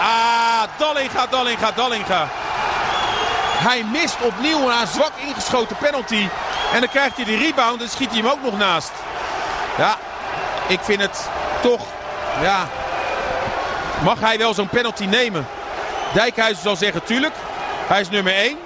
Ah, 0.01 0.63
Dallinga, 0.79 1.27
Dallinga, 1.27 1.73
Dallinga. 1.73 2.29
Hij 3.59 3.85
mist 3.85 4.17
opnieuw 4.23 4.71
een 4.71 4.87
zwak 4.87 5.13
ingeschoten 5.27 5.77
penalty. 5.77 6.29
En 6.73 6.81
dan 6.81 6.89
krijgt 6.89 7.17
hij 7.17 7.25
de 7.25 7.37
rebound 7.37 7.83
en 7.83 7.89
schiet 7.89 8.11
hij 8.11 8.19
hem 8.19 8.29
ook 8.29 8.43
nog 8.43 8.59
naast. 8.59 8.93
Ja, 9.79 9.97
ik 10.67 10.81
vind 10.81 11.01
het 11.01 11.29
toch... 11.63 11.87
Ja, 12.43 12.69
mag 14.05 14.21
hij 14.21 14.39
wel 14.39 14.55
zo'n 14.55 14.69
penalty 14.69 15.05
nemen? 15.05 15.47
Dijkhuizen 16.15 16.63
zal 16.63 16.77
zeggen, 16.77 17.05
tuurlijk. 17.05 17.35
Hij 17.87 18.01
is 18.01 18.09
nummer 18.09 18.35
1. 18.35 18.57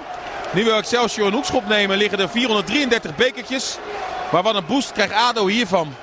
Nu 0.51 0.63
wil 0.63 0.77
Excelsior 0.77 1.27
een 1.27 1.33
hoekschop 1.33 1.67
nemen. 1.67 1.97
Liggen 1.97 2.19
er 2.19 2.29
433 2.29 3.15
bekertjes. 3.15 3.77
Maar 4.31 4.43
wat 4.43 4.55
een 4.55 4.65
boost 4.65 4.91
krijgt 4.91 5.13
ADO 5.13 5.47
hiervan. 5.47 5.95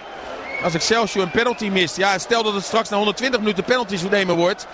Als 0.63 0.75
Excelsior 0.75 1.25
een 1.25 1.31
penalty 1.31 1.69
mist. 1.69 1.97
Ja, 1.97 2.19
stel 2.19 2.43
dat 2.43 2.55
het 2.55 2.65
straks 2.65 2.89
na 2.89 2.97
120 2.97 3.41
minuten 3.41 3.65
penalties 3.65 4.03
nemen 4.03 4.37
wordt. 4.37 4.67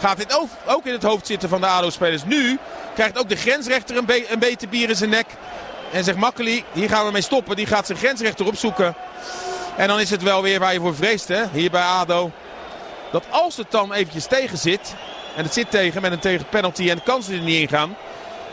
Gaat 0.00 0.16
dit 0.16 0.48
ook, 0.66 0.86
in 0.86 0.92
het 0.92 1.02
hoofd 1.02 1.26
zitten 1.26 1.48
van 1.48 1.60
de 1.60 1.66
ADO-spelers. 1.66 2.24
Nu 2.24 2.58
krijgt 2.94 3.18
ook 3.18 3.28
de 3.28 3.36
grensrechter 3.36 3.96
een, 3.96 4.24
een 4.28 4.38
beetje 4.38 4.68
bier 4.68 4.88
in 4.88 4.96
zijn 4.96 5.10
nek. 5.10 5.26
En 5.92 6.04
zegt 6.04 6.18
Makkeli, 6.18 6.64
hier 6.72 6.88
gaan 6.88 7.06
we 7.06 7.12
mee 7.12 7.22
stoppen. 7.22 7.56
Die 7.56 7.66
gaat 7.66 7.86
zijn 7.86 7.98
grensrechter 7.98 8.46
opzoeken. 8.46 8.94
En 9.76 9.88
dan 9.88 10.00
is 10.00 10.10
het 10.10 10.22
wel 10.22 10.42
weer 10.42 10.58
waar 10.58 10.72
je 10.72 10.80
voor 10.80 10.94
vreest, 10.94 11.28
hè? 11.28 11.42
hier 11.52 11.70
bij 11.70 11.82
ADO. 11.82 12.30
Dat 13.12 13.24
als 13.30 13.56
het 13.56 13.70
dan 13.70 13.92
eventjes 13.92 14.26
tegen 14.26 14.58
zit. 14.58 14.94
En 15.36 15.44
het 15.44 15.52
zit 15.52 15.70
tegen 15.70 16.02
met 16.02 16.12
een 16.12 16.18
tegen 16.18 16.48
penalty 16.48 16.90
en 16.90 16.96
de 16.96 17.02
kansen 17.02 17.34
er 17.34 17.40
niet 17.40 17.60
in 17.60 17.68
gaan. 17.68 17.96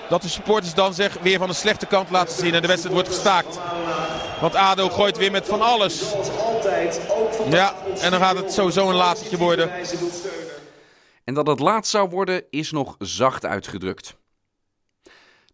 Dat 0.10 0.22
de 0.22 0.30
supporters 0.30 0.74
dan 0.74 0.94
zeg 0.94 1.18
weer 1.22 1.38
van 1.38 1.48
de 1.48 1.54
slechte 1.54 1.86
kant 1.86 2.10
laten 2.10 2.38
zien 2.38 2.54
en 2.54 2.62
de 2.62 2.68
wedstrijd 2.68 2.96
wordt 2.96 3.10
gestaakt. 3.14 3.60
Want 4.42 4.56
ADO 4.56 4.90
gooit 4.90 5.18
weer 5.18 5.32
met 5.32 5.46
van 5.46 5.62
alles. 5.62 6.02
Ja, 7.50 7.74
en 8.00 8.12
dan 8.12 8.20
gaat 8.20 8.36
het 8.36 8.54
sowieso 8.54 8.90
een 8.90 8.96
laatste 8.96 9.38
worden. 9.38 9.72
En 11.24 11.34
dat 11.34 11.48
het 11.48 11.60
laat 11.60 11.88
zou 11.88 12.10
worden 12.10 12.44
is 12.50 12.72
nog 12.72 12.96
zacht 13.00 13.46
uitgedrukt. 13.46 14.16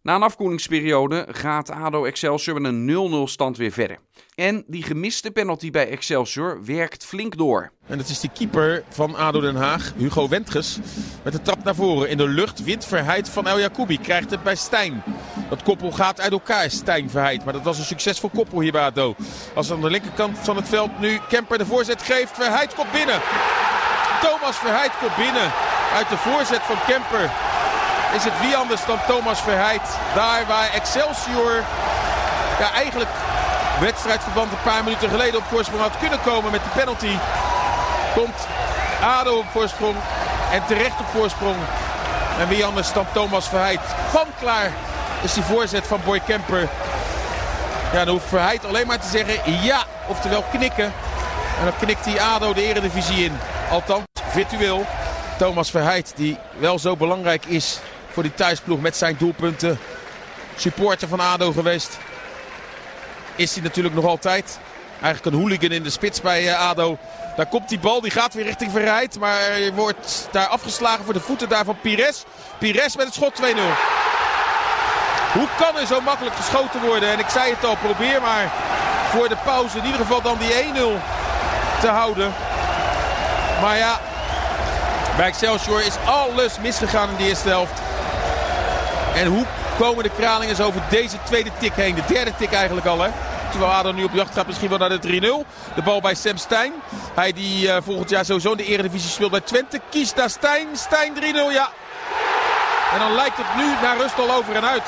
Na 0.02 0.14
een 0.14 0.22
afkoelingsperiode 0.22 1.26
gaat 1.30 1.70
ADO 1.70 2.04
Excelsior 2.04 2.60
met 2.60 2.72
een 2.72 3.26
0-0 3.28 3.30
stand 3.30 3.56
weer 3.56 3.72
verder. 3.72 3.98
En 4.34 4.64
die 4.66 4.82
gemiste 4.82 5.30
penalty 5.30 5.70
bij 5.70 5.88
Excelsior 5.88 6.64
werkt 6.64 7.04
flink 7.04 7.36
door. 7.36 7.72
En 7.86 7.98
dat 7.98 8.08
is 8.08 8.20
de 8.20 8.28
keeper 8.28 8.84
van 8.88 9.16
ADO 9.16 9.40
Den 9.40 9.56
Haag, 9.56 9.92
Hugo 9.96 10.28
Wentges. 10.28 10.78
Met 11.22 11.32
de 11.32 11.42
trap 11.42 11.64
naar 11.64 11.74
voren. 11.74 12.08
In 12.08 12.16
de 12.16 12.28
lucht 12.28 12.64
wint 12.64 12.84
Verheid 12.84 13.28
van 13.28 13.46
El 13.46 13.60
Jacoubi. 13.60 13.98
Krijgt 13.98 14.30
het 14.30 14.42
bij 14.42 14.56
Stijn. 14.56 15.02
Dat 15.48 15.62
koppel 15.62 15.90
gaat 15.90 16.20
uit 16.20 16.32
elkaar, 16.32 16.70
Stijn 16.70 17.10
Verheid. 17.10 17.44
Maar 17.44 17.52
dat 17.52 17.62
was 17.62 17.78
een 17.78 17.84
succesvol 17.84 18.30
koppel 18.30 18.60
hier 18.60 18.72
bij 18.72 18.82
ADO. 18.82 19.14
Als 19.54 19.72
aan 19.72 19.80
de 19.80 19.90
linkerkant 19.90 20.38
van 20.38 20.56
het 20.56 20.68
veld 20.68 21.00
nu 21.00 21.18
Kemper 21.28 21.58
de 21.58 21.66
voorzet 21.66 22.02
geeft. 22.02 22.34
Verheid 22.34 22.74
komt 22.74 22.92
binnen. 22.92 23.20
Thomas 24.20 24.56
Verheid 24.56 24.98
komt 24.98 25.16
binnen. 25.16 25.52
Uit 25.94 26.08
de 26.08 26.16
voorzet 26.16 26.62
van 26.62 26.76
Kemper 26.86 27.30
is 28.14 28.24
het 28.24 28.40
wie 28.40 28.56
anders 28.56 28.84
dan 28.86 28.98
Thomas 29.06 29.40
Verheid. 29.40 29.82
Daar 30.14 30.46
waar 30.46 30.70
Excelsior 30.72 31.64
ja, 32.58 32.72
eigenlijk 32.72 33.10
wedstrijdverband 33.80 34.52
een 34.52 34.62
paar 34.62 34.84
minuten 34.84 35.08
geleden 35.08 35.38
op 35.38 35.44
voorsprong 35.44 35.82
had 35.82 35.98
kunnen 35.98 36.20
komen 36.20 36.50
met 36.50 36.62
de 36.62 36.78
penalty. 36.80 37.16
Komt 38.14 38.46
ADO 39.02 39.38
op 39.38 39.46
voorsprong 39.52 39.96
en 40.52 40.64
terecht 40.66 41.00
op 41.00 41.06
voorsprong. 41.12 41.56
En 42.38 42.48
wie 42.48 42.64
anders 42.64 42.92
dan 42.92 43.06
Thomas 43.12 43.48
Verheid. 43.48 43.80
Van 44.10 44.26
klaar 44.40 44.70
is 45.22 45.32
die 45.32 45.42
voorzet 45.42 45.86
van 45.86 46.00
Boy 46.04 46.20
Kemper. 46.20 46.68
Ja, 47.92 48.04
dan 48.04 48.14
hoeft 48.14 48.28
Verheid 48.28 48.64
alleen 48.64 48.86
maar 48.86 49.00
te 49.00 49.08
zeggen 49.08 49.62
ja, 49.62 49.82
oftewel 50.06 50.44
knikken. 50.52 50.92
En 51.58 51.64
dan 51.64 51.76
knikt 51.78 52.04
hij 52.04 52.20
ADO 52.20 52.52
de 52.52 52.62
eredivisie 52.62 53.24
in. 53.24 53.38
Althans, 53.70 54.04
virtueel. 54.28 54.86
Thomas 55.38 55.70
Verheid, 55.70 56.12
die 56.16 56.38
wel 56.58 56.78
zo 56.78 56.96
belangrijk 56.96 57.44
is 57.44 57.80
voor 58.12 58.22
die 58.22 58.34
thuisploeg 58.34 58.80
met 58.80 58.96
zijn 58.96 59.16
doelpunten. 59.18 59.78
Supporter 60.56 61.08
van 61.08 61.20
ADO 61.20 61.52
geweest. 61.52 61.98
Is 63.36 63.54
hij 63.54 63.62
natuurlijk 63.62 63.94
nog 63.94 64.04
altijd. 64.04 64.58
Eigenlijk 65.00 65.34
een 65.34 65.40
hooligan 65.40 65.70
in 65.70 65.82
de 65.82 65.90
spits 65.90 66.20
bij 66.20 66.48
eh, 66.48 66.68
ADO. 66.68 66.98
Daar 67.36 67.46
komt 67.46 67.68
die 67.68 67.78
bal, 67.78 68.00
die 68.00 68.10
gaat 68.10 68.34
weer 68.34 68.44
richting 68.44 68.70
Verheid. 68.70 69.18
Maar 69.18 69.40
wordt 69.74 70.28
daar 70.30 70.46
afgeslagen 70.46 71.04
voor 71.04 71.14
de 71.14 71.20
voeten 71.20 71.48
daar 71.48 71.64
van 71.64 71.80
Pires. 71.80 72.24
Pires 72.58 72.96
met 72.96 73.06
het 73.06 73.14
schot 73.14 73.40
2-0. 73.42 73.44
Hoe 75.32 75.48
kan 75.58 75.78
er 75.78 75.86
zo 75.86 76.00
makkelijk 76.00 76.36
geschoten 76.36 76.80
worden? 76.80 77.08
En 77.08 77.18
ik 77.18 77.28
zei 77.28 77.50
het 77.50 77.64
al, 77.64 77.76
probeer 77.76 78.20
maar 78.20 78.52
voor 79.10 79.28
de 79.28 79.36
pauze 79.44 79.78
in 79.78 79.84
ieder 79.84 80.00
geval 80.00 80.22
dan 80.22 80.38
die 80.38 80.52
1-0 80.52 80.56
te 81.80 81.88
houden. 81.88 82.32
Maar 83.60 83.76
ja, 83.76 84.00
bij 85.16 85.26
Excelsior 85.26 85.80
is 85.80 85.94
alles 86.04 86.58
misgegaan 86.58 87.08
in 87.08 87.16
de 87.16 87.24
eerste 87.24 87.48
helft. 87.48 87.91
En 89.14 89.26
hoe 89.26 89.44
komen 89.78 90.02
de 90.02 90.10
Kralingers 90.18 90.60
over 90.60 90.82
deze 90.90 91.16
tweede 91.24 91.50
tik 91.58 91.72
heen? 91.74 91.94
De 91.94 92.02
derde 92.06 92.32
tik 92.38 92.52
eigenlijk 92.52 92.86
al 92.86 93.00
hè. 93.00 93.10
Terwijl 93.50 93.72
ADO 93.72 93.92
nu 93.92 94.04
op 94.04 94.14
jacht 94.14 94.34
gaat 94.34 94.46
misschien 94.46 94.68
wel 94.68 94.78
naar 94.78 95.00
de 95.00 95.42
3-0. 95.44 95.74
De 95.74 95.82
bal 95.82 96.00
bij 96.00 96.14
Sam 96.14 96.36
Stein. 96.36 96.72
Hij 97.14 97.32
die 97.32 97.66
uh, 97.66 97.76
volgend 97.82 98.10
jaar 98.10 98.24
sowieso 98.24 98.50
in 98.50 98.56
de 98.56 98.64
eredivisie 98.64 99.10
speelt 99.10 99.30
bij 99.30 99.40
Twente. 99.40 99.80
Kiest 99.90 100.16
daar 100.16 100.30
Stein. 100.30 100.66
Stein 100.72 101.14
3-0 101.14 101.20
ja. 101.52 101.68
En 102.92 102.98
dan 102.98 103.14
lijkt 103.14 103.36
het 103.36 103.56
nu 103.56 103.64
naar 103.82 103.96
rust 103.96 104.18
al 104.18 104.36
over 104.36 104.54
en 104.54 104.64
uit. 104.68 104.82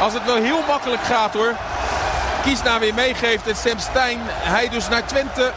Als 0.00 0.12
het 0.12 0.24
wel 0.24 0.36
heel 0.36 0.60
makkelijk 0.66 1.02
gaat 1.02 1.32
hoor. 1.32 1.54
Kiesna 2.42 2.78
weer 2.78 2.94
meegeeft 2.94 3.46
en 3.46 3.56
Sam 3.56 3.78
Stein. 3.78 4.18
Hij 4.28 4.68
dus 4.68 4.88
naar 4.88 5.06
Twente. 5.06 5.52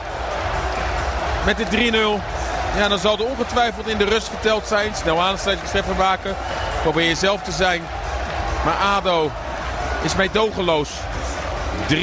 Met 1.46 1.58
de 1.58 1.66
3-0. 1.66 2.78
Ja, 2.78 2.88
dan 2.88 3.00
zal 3.00 3.18
er 3.18 3.26
ongetwijfeld 3.26 3.88
in 3.88 3.98
de 3.98 4.06
rust 4.06 4.28
verteld 4.28 4.68
zijn. 4.68 4.96
Snel 4.96 5.22
aansluitingstreffer 5.22 5.96
maken. 5.96 6.36
Probeer 6.82 7.06
jezelf 7.06 7.42
te 7.42 7.52
zijn. 7.52 7.82
Maar 8.66 8.74
ADO 8.74 9.32
is 10.02 10.16
meedogenloos. 10.16 10.90
3-0. 11.88 11.94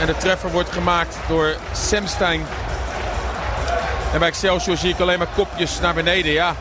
En 0.00 0.06
de 0.06 0.16
treffer 0.18 0.50
wordt 0.50 0.72
gemaakt 0.72 1.16
door 1.28 1.56
Semstein. 1.72 2.46
En 4.12 4.18
bij 4.18 4.28
Excelsior 4.28 4.76
zie 4.76 4.92
ik 4.92 5.00
alleen 5.00 5.18
maar 5.18 5.28
kopjes 5.34 5.80
naar 5.80 5.94
beneden. 5.94 6.32
Ja, 6.32 6.54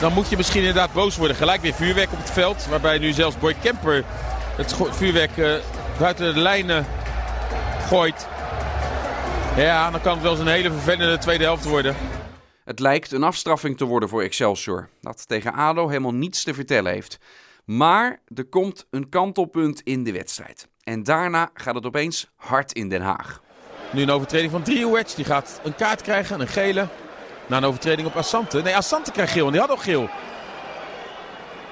dan 0.00 0.12
moet 0.12 0.28
je 0.28 0.36
misschien 0.36 0.60
inderdaad 0.60 0.92
boos 0.92 1.16
worden. 1.16 1.36
Gelijk 1.36 1.62
weer 1.62 1.74
vuurwerk 1.74 2.12
op 2.12 2.18
het 2.18 2.30
veld. 2.30 2.66
Waarbij 2.70 2.98
nu 2.98 3.12
zelfs 3.12 3.38
Boy 3.38 3.54
Kemper 3.62 4.04
het 4.56 4.76
vuurwerk 4.90 5.36
uh, 5.36 5.54
buiten 5.98 6.34
de 6.34 6.40
lijnen 6.40 6.86
gooit. 7.88 8.26
Ja, 9.56 9.90
dan 9.90 10.00
kan 10.00 10.12
het 10.12 10.22
wel 10.22 10.30
eens 10.30 10.40
een 10.40 10.46
hele 10.46 10.70
vervelende 10.70 11.18
tweede 11.18 11.44
helft 11.44 11.64
worden. 11.64 11.96
Het 12.66 12.80
lijkt 12.80 13.12
een 13.12 13.22
afstraffing 13.22 13.76
te 13.76 13.84
worden 13.84 14.08
voor 14.08 14.22
Excelsior. 14.22 14.88
Dat 15.00 15.28
tegen 15.28 15.52
ADO 15.52 15.88
helemaal 15.88 16.14
niets 16.14 16.44
te 16.44 16.54
vertellen 16.54 16.92
heeft. 16.92 17.18
Maar 17.64 18.20
er 18.34 18.44
komt 18.44 18.86
een 18.90 19.08
kantelpunt 19.08 19.80
in 19.80 20.04
de 20.04 20.12
wedstrijd. 20.12 20.68
En 20.82 21.02
daarna 21.02 21.50
gaat 21.54 21.74
het 21.74 21.86
opeens 21.86 22.30
hard 22.36 22.72
in 22.72 22.88
Den 22.88 23.00
Haag. 23.00 23.42
Nu 23.92 24.02
een 24.02 24.10
overtreding 24.10 24.50
van 24.50 24.62
Driouets. 24.62 25.14
Die 25.14 25.24
gaat 25.24 25.60
een 25.64 25.74
kaart 25.74 26.02
krijgen, 26.02 26.40
een 26.40 26.48
gele. 26.48 26.88
Na 27.46 27.56
een 27.56 27.64
overtreding 27.64 28.08
op 28.08 28.16
Assante. 28.16 28.62
Nee, 28.62 28.76
Assante 28.76 29.10
krijgt 29.10 29.32
geel 29.32 29.46
en 29.46 29.52
die 29.52 29.60
had 29.60 29.70
al 29.70 29.76
geel. 29.76 30.08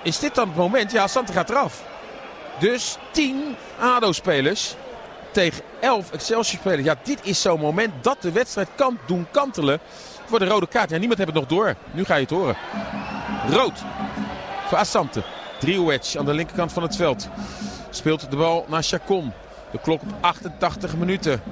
Is 0.02 0.18
dit 0.18 0.34
dan 0.34 0.48
het 0.48 0.56
moment? 0.56 0.92
Ja, 0.92 1.02
Assante 1.02 1.32
gaat 1.32 1.50
eraf. 1.50 1.84
Dus 2.58 2.98
10 3.10 3.56
ADO-spelers 3.78 4.74
tegen 5.30 5.64
11 5.80 6.10
Excelsior-spelers. 6.10 6.84
Ja, 6.84 6.96
dit 7.02 7.18
is 7.22 7.40
zo'n 7.40 7.60
moment 7.60 7.92
dat 8.04 8.22
de 8.22 8.32
wedstrijd 8.32 8.68
kan 8.74 8.98
doen 9.06 9.26
kantelen 9.30 9.80
voor 10.24 10.38
de 10.38 10.44
rode 10.44 10.66
kaart. 10.66 10.90
Ja, 10.90 10.96
niemand 10.96 11.18
heeft 11.18 11.30
het 11.30 11.40
nog 11.40 11.48
door. 11.48 11.74
Nu 11.90 12.04
ga 12.04 12.14
je 12.14 12.20
het 12.20 12.30
horen. 12.30 12.56
Rood 13.50 13.82
voor 14.66 14.78
Assante. 14.78 15.22
Driouetsch 15.58 16.16
aan 16.16 16.24
de 16.24 16.34
linkerkant 16.34 16.72
van 16.72 16.82
het 16.82 16.96
veld. 16.96 17.28
Speelt 17.90 18.30
de 18.30 18.36
bal 18.36 18.64
naar 18.68 18.82
Chacon. 18.82 19.32
De 19.70 19.78
klok 19.78 20.02
op 20.02 20.08
88 20.20 20.96
minuten. 20.96 21.42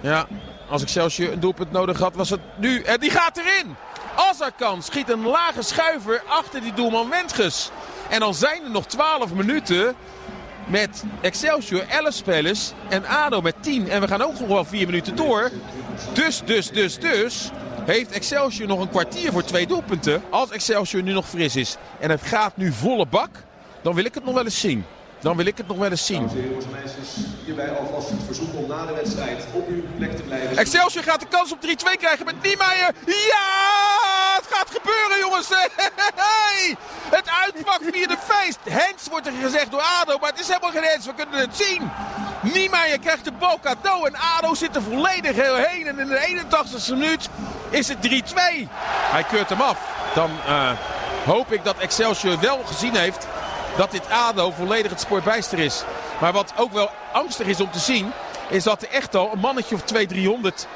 Ja, 0.00 0.26
als 0.68 0.82
Excelsior 0.82 1.32
een 1.32 1.40
doelpunt 1.40 1.72
nodig 1.72 1.98
had, 1.98 2.14
was 2.14 2.30
het 2.30 2.40
nu. 2.56 2.82
En 2.82 3.00
die 3.00 3.10
gaat 3.10 3.36
erin. 3.36 3.76
Azarkan 4.16 4.82
schiet 4.82 5.10
een 5.10 5.26
lage 5.26 5.62
schuiver 5.62 6.22
achter 6.26 6.60
die 6.60 6.72
doelman 6.72 7.10
Wentges. 7.10 7.70
En 8.08 8.20
dan 8.20 8.34
zijn 8.34 8.64
er 8.64 8.70
nog 8.70 8.86
12 8.86 9.32
minuten 9.32 9.94
met 10.66 11.04
Excelsior 11.20 11.84
11 11.88 12.14
spelers 12.14 12.72
en 12.88 13.06
ADO 13.06 13.40
met 13.40 13.54
10. 13.60 13.88
En 13.88 14.00
we 14.00 14.08
gaan 14.08 14.22
ook 14.22 14.38
nog 14.38 14.48
wel 14.48 14.64
4 14.64 14.86
minuten 14.86 15.16
door. 15.16 15.50
Dus, 16.12 16.42
dus, 16.44 16.70
dus, 16.70 16.98
dus 16.98 17.50
heeft 17.86 18.10
Excelsior 18.10 18.68
nog 18.68 18.80
een 18.80 18.88
kwartier 18.88 19.32
voor 19.32 19.44
twee 19.44 19.66
doelpunten. 19.66 20.22
Als 20.30 20.50
Excelsior 20.50 21.02
nu 21.02 21.12
nog 21.12 21.28
fris 21.28 21.56
is 21.56 21.76
en 22.00 22.10
het 22.10 22.22
gaat 22.22 22.56
nu 22.56 22.72
volle 22.72 23.06
bak, 23.06 23.30
dan 23.82 23.94
wil 23.94 24.04
ik 24.04 24.14
het 24.14 24.24
nog 24.24 24.34
wel 24.34 24.44
eens 24.44 24.60
zien. 24.60 24.84
Dan 25.20 25.36
wil 25.36 25.46
ik 25.46 25.56
het 25.56 25.66
nog 25.66 25.76
wel 25.76 25.90
eens 25.90 26.06
zien. 26.06 26.28
Hierbij 27.44 27.78
alvast 27.78 28.08
het 28.10 28.22
verzoek 28.26 28.54
om 28.54 28.66
na 28.68 28.86
de 28.86 28.94
wedstrijd 28.94 29.44
op 29.52 29.68
uw 29.68 29.82
plek 29.96 30.16
te 30.16 30.22
blijven. 30.22 30.56
Excelsior 30.56 31.04
gaat 31.04 31.20
de 31.20 31.26
kans 31.26 31.52
op 31.52 31.58
3-2 31.58 31.66
krijgen 31.98 32.24
met 32.24 32.42
Niemeyer. 32.42 32.94
Ja, 33.06 34.34
het 34.36 34.46
gaat 34.50 34.70
gebeuren 34.70 35.18
jongens. 35.18 35.48
Hey, 36.14 36.76
het 37.10 37.30
uitpak 37.44 37.80
via 37.92 38.06
de 38.06 38.16
feest. 38.24 38.58
Hens 38.68 39.08
wordt 39.10 39.26
er 39.26 39.32
gezegd 39.42 39.70
door 39.70 39.82
ADO, 40.00 40.18
maar 40.18 40.30
het 40.30 40.40
is 40.40 40.46
helemaal 40.46 40.70
geen 40.70 40.82
Hens. 40.82 41.06
We 41.06 41.14
kunnen 41.14 41.40
het 41.40 41.56
zien. 41.56 41.90
Niemeyer 42.42 42.98
krijgt 42.98 43.24
de 43.24 43.32
bal 43.32 43.58
cadeau 43.60 44.06
en 44.06 44.14
ADO 44.38 44.54
zit 44.54 44.76
er 44.76 44.82
volledig 44.82 45.36
heel 45.36 45.56
heen. 45.56 45.86
En 45.86 45.98
in 45.98 46.06
de 46.06 46.44
81ste 46.44 46.90
minuut 46.90 47.28
is 47.72 47.88
het 47.88 47.98
3-2. 47.98 48.02
Hij 49.10 49.22
keurt 49.22 49.48
hem 49.48 49.60
af. 49.60 49.78
Dan 50.14 50.30
uh, 50.46 50.70
hoop 51.24 51.52
ik 51.52 51.64
dat 51.64 51.78
Excelsior 51.78 52.40
wel 52.40 52.62
gezien 52.66 52.96
heeft 52.96 53.26
dat 53.76 53.90
dit 53.90 54.10
ADO 54.10 54.50
volledig 54.50 54.90
het 54.90 55.00
spoorbijster 55.00 55.58
is. 55.58 55.82
Maar 56.20 56.32
wat 56.32 56.52
ook 56.56 56.72
wel 56.72 56.90
angstig 57.12 57.46
is 57.46 57.60
om 57.60 57.70
te 57.70 57.78
zien, 57.78 58.12
is 58.48 58.64
dat 58.64 58.82
er 58.82 58.88
echt 58.88 59.14
al 59.14 59.32
een 59.32 59.38
mannetje 59.38 59.74
of 59.74 59.82
200, 59.82 60.18
300 60.18 60.66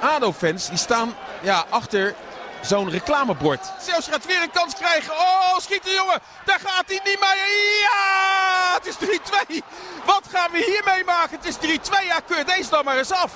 ADO-fans, 0.00 0.68
die 0.68 0.78
staan 0.78 1.14
ja, 1.40 1.64
achter 1.68 2.14
zo'n 2.60 2.90
reclamebord. 2.90 3.72
Zelfs 3.80 4.08
gaat 4.08 4.26
weer 4.26 4.42
een 4.42 4.50
kans 4.50 4.74
krijgen. 4.74 5.12
Oh, 5.12 5.58
schiet 5.58 5.84
de 5.84 5.90
jongen. 5.90 6.20
Daar 6.44 6.60
gaat 6.64 6.84
hij 6.86 7.00
niet 7.04 7.20
mee. 7.20 7.78
Ja, 7.80 8.74
het 8.74 8.86
is 8.86 8.96
3-2. 8.96 9.64
Wat 10.04 10.22
gaan 10.30 10.50
we 10.50 10.58
hier 10.58 10.82
meemaken? 10.84 11.38
Het 11.40 11.46
is 11.46 11.78
3-2. 12.02 12.06
Ja, 12.06 12.20
keur 12.26 12.44
deze 12.44 12.70
dan 12.70 12.84
maar 12.84 12.98
eens 12.98 13.12
af. 13.12 13.32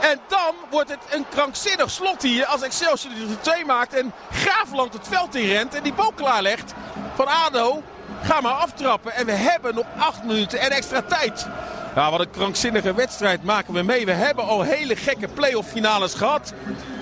En 0.00 0.20
dan 0.28 0.54
wordt 0.70 0.90
het 0.90 0.98
een 1.10 1.26
krankzinnig 1.28 1.90
slot 1.90 2.22
hier 2.22 2.46
als 2.46 2.62
Excelsior 2.62 3.14
de 3.14 3.40
2 3.40 3.64
maakt 3.64 3.94
en 3.94 4.12
Graafland 4.30 4.92
het 4.92 5.08
veld 5.08 5.34
in 5.34 5.48
rent 5.48 5.74
en 5.74 5.82
die 5.82 5.94
bal 5.94 6.12
klaarlegt 6.12 6.74
van 7.14 7.26
ADO. 7.26 7.82
Ga 8.22 8.40
maar 8.40 8.52
aftrappen 8.52 9.12
en 9.12 9.26
we 9.26 9.32
hebben 9.32 9.74
nog 9.74 9.86
8 9.98 10.24
minuten 10.24 10.60
en 10.60 10.70
extra 10.70 11.02
tijd. 11.02 11.46
Ja, 11.94 12.10
wat 12.10 12.20
een 12.20 12.30
krankzinnige 12.30 12.94
wedstrijd 12.94 13.42
maken 13.42 13.74
we 13.74 13.82
mee. 13.82 14.04
We 14.04 14.12
hebben 14.12 14.44
al 14.44 14.62
hele 14.62 14.96
gekke 14.96 15.28
playoff 15.28 15.68
finales 15.68 16.14
gehad. 16.14 16.52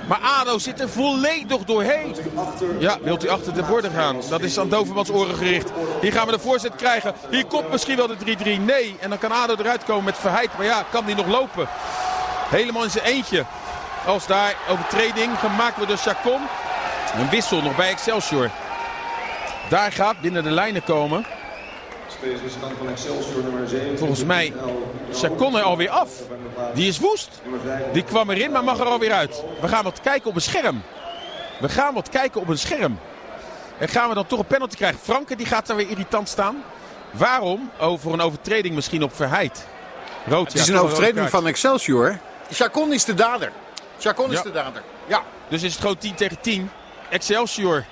Maar 0.08 0.18
ADO 0.18 0.58
zit 0.58 0.80
er 0.80 0.88
volledig 0.88 1.64
doorheen. 1.64 2.16
Ja, 2.78 2.98
wilt 3.02 3.24
u 3.24 3.28
achter 3.28 3.54
de 3.54 3.62
borden 3.62 3.90
gaan? 3.90 4.16
Dat 4.28 4.40
is 4.40 4.58
aan 4.58 4.68
Dovermans 4.68 5.10
oren 5.10 5.34
gericht. 5.34 5.70
Hier 6.00 6.12
gaan 6.12 6.26
we 6.26 6.32
de 6.32 6.38
voorzet 6.38 6.74
krijgen. 6.74 7.14
Hier 7.30 7.46
komt 7.46 7.70
misschien 7.70 7.96
wel 7.96 8.06
de 8.06 8.36
3-3. 8.58 8.60
Nee. 8.60 8.96
En 9.00 9.08
dan 9.08 9.18
kan 9.18 9.32
ADO 9.32 9.54
eruit 9.58 9.84
komen 9.84 10.04
met 10.04 10.18
Verheid. 10.18 10.56
Maar 10.56 10.66
ja, 10.66 10.84
kan 10.90 11.04
die 11.04 11.14
nog 11.14 11.26
lopen? 11.26 11.68
Helemaal 12.48 12.84
in 12.84 12.90
zijn 12.90 13.04
eentje. 13.04 13.44
Als 14.06 14.26
daar 14.26 14.56
overtreding 14.68 15.38
gemaakt 15.38 15.76
wordt 15.76 15.88
door 15.88 15.98
Chacon. 15.98 16.40
Een 17.18 17.28
wissel 17.28 17.62
nog 17.62 17.76
bij 17.76 17.90
Excelsior. 17.90 18.50
Daar 19.68 19.92
gaat 19.92 20.20
binnen 20.20 20.42
de 20.42 20.50
lijnen 20.50 20.84
komen. 20.84 21.26
Volgens 23.96 24.24
mij 24.24 24.52
Chacon 25.12 25.56
er 25.56 25.62
alweer 25.62 25.90
af. 25.90 26.10
Die 26.74 26.88
is 26.88 26.98
woest. 26.98 27.42
Die 27.92 28.04
kwam 28.04 28.30
erin, 28.30 28.50
maar 28.50 28.64
mag 28.64 28.78
er 28.78 28.86
alweer 28.86 29.12
uit. 29.12 29.42
We 29.60 29.68
gaan 29.68 29.84
wat 29.84 30.00
kijken 30.00 30.30
op 30.30 30.36
een 30.36 30.42
scherm. 30.42 30.82
We 31.60 31.68
gaan 31.68 31.94
wat 31.94 32.08
kijken 32.08 32.40
op 32.40 32.48
een 32.48 32.58
scherm. 32.58 32.98
En 33.78 33.88
gaan 33.88 34.08
we 34.08 34.14
dan 34.14 34.26
toch 34.26 34.38
een 34.38 34.46
penalty 34.46 34.76
krijgen. 34.76 35.00
Franke 35.02 35.36
die 35.36 35.46
gaat 35.46 35.66
daar 35.66 35.76
weer 35.76 35.88
irritant 35.88 36.28
staan. 36.28 36.62
Waarom? 37.10 37.70
Oh, 37.80 37.98
voor 37.98 38.12
een 38.12 38.20
overtreding 38.20 38.74
misschien 38.74 39.02
op 39.02 39.14
Verheid. 39.14 39.66
Rood, 40.26 40.52
het 40.52 40.62
is 40.62 40.68
een 40.68 40.78
overtreding 40.78 41.30
van 41.30 41.46
Excelsior. 41.46 42.18
Chacon 42.50 42.92
is 42.92 43.04
de 43.04 43.14
dader. 43.14 43.52
Chacon 43.98 44.32
is 44.32 44.42
de 44.42 44.52
dader. 44.52 44.82
Ja. 45.06 45.22
Dus 45.48 45.62
is 45.62 45.72
het 45.72 45.80
gewoon 45.80 45.98
10 45.98 46.14
tegen 46.14 46.40
10. 46.40 46.70
Excelsior 47.10 47.84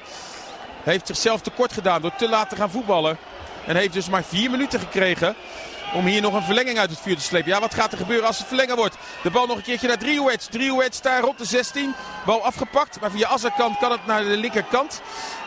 heeft 0.83 1.07
zichzelf 1.07 1.41
tekort 1.41 1.73
gedaan 1.73 2.03
door 2.03 2.15
te 2.17 2.29
laat 2.29 2.49
te 2.49 2.57
gaan 2.57 2.71
voetballen. 2.71 3.19
En 3.67 3.77
heeft 3.77 3.93
dus 3.93 4.09
maar 4.09 4.25
vier 4.25 4.51
minuten 4.51 4.81
gekregen 4.81 5.37
om 5.95 6.07
hier 6.07 6.21
nog 6.21 6.35
een 6.35 6.43
verlenging 6.43 6.79
uit 6.79 6.91
het 6.91 7.01
vuur 7.01 7.17
te 7.17 7.23
slepen. 7.23 7.51
Ja, 7.51 7.61
wat 7.61 7.75
gaat 7.75 7.93
er 7.93 7.99
gebeuren 7.99 8.27
als 8.27 8.39
het 8.39 8.47
verlengen 8.47 8.77
wordt? 8.77 8.97
De 9.23 9.31
bal 9.31 9.47
nog 9.47 9.57
een 9.57 9.63
keertje 9.63 9.89
naar 9.89 9.99
Driouets. 9.99 10.47
Driouets 10.47 11.01
daar 11.01 11.25
op 11.25 11.39
de 11.39 11.45
16. 11.45 11.95
Bal 12.27 12.45
afgepakt, 12.45 13.01
maar 13.01 13.11
via 13.11 13.29
Azarkan 13.29 13.77
kan 13.81 13.91
het 13.91 14.07
naar 14.07 14.23
de 14.23 14.37
linkerkant. 14.37 15.01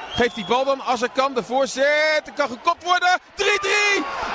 Geeft 0.09 0.35
die 0.35 0.45
bal 0.45 0.65
dan 0.65 0.81
Azarkan 0.81 1.33
de 1.33 1.43
voorzet. 1.43 2.21
Het 2.23 2.33
kan 2.35 2.47
gekopt 2.49 2.83
worden. 2.83 3.19
3-3. 3.35 3.43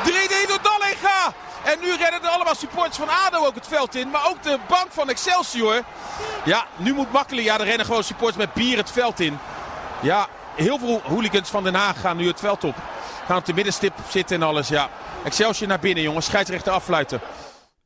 3-3 0.04 0.46
door 0.48 0.62
Dallinga. 0.62 1.34
Nu 1.80 1.96
rennen 1.96 2.22
er 2.22 2.28
allemaal 2.28 2.54
supporters 2.54 2.96
van 2.96 3.08
ADO 3.08 3.46
ook 3.46 3.54
het 3.54 3.66
veld 3.66 3.94
in. 3.94 4.10
Maar 4.10 4.28
ook 4.28 4.42
de 4.42 4.58
bank 4.68 4.86
van 4.92 5.08
Excelsior. 5.08 5.82
Ja, 6.44 6.66
nu 6.76 6.92
moet 6.92 7.12
makkelijk. 7.12 7.46
Ja, 7.46 7.58
er 7.58 7.64
rennen 7.64 7.86
gewoon 7.86 8.04
supporters 8.04 8.44
met 8.44 8.54
bier 8.54 8.76
het 8.76 8.90
veld 8.90 9.20
in. 9.20 9.38
Ja, 10.02 10.28
heel 10.54 10.78
veel 10.78 11.00
hooligans 11.04 11.50
van 11.50 11.64
Den 11.64 11.74
Haag 11.74 12.00
gaan 12.00 12.16
nu 12.16 12.26
het 12.26 12.40
veld 12.40 12.64
op. 12.64 12.74
Gaan 13.26 13.36
op 13.36 13.44
de 13.44 13.54
middenstip 13.54 13.92
zitten 14.08 14.36
en 14.36 14.42
alles. 14.42 14.68
Ja, 14.68 14.90
Excelsior 15.24 15.68
naar 15.68 15.80
binnen 15.80 16.02
jongens. 16.02 16.26
Scheidsrechter 16.26 16.72
affluiten. 16.72 17.20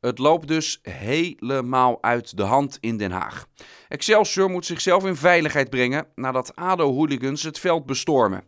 Het 0.01 0.17
loopt 0.17 0.47
dus 0.47 0.79
helemaal 0.81 1.97
uit 2.01 2.37
de 2.37 2.43
hand 2.43 2.77
in 2.79 2.97
Den 2.97 3.11
Haag. 3.11 3.45
Excelsior 3.87 4.49
moet 4.49 4.65
zichzelf 4.65 5.05
in 5.05 5.15
veiligheid 5.15 5.69
brengen 5.69 6.07
nadat 6.15 6.55
ADO-hooligans 6.55 7.43
het 7.43 7.59
veld 7.59 7.85
bestormen. 7.85 8.43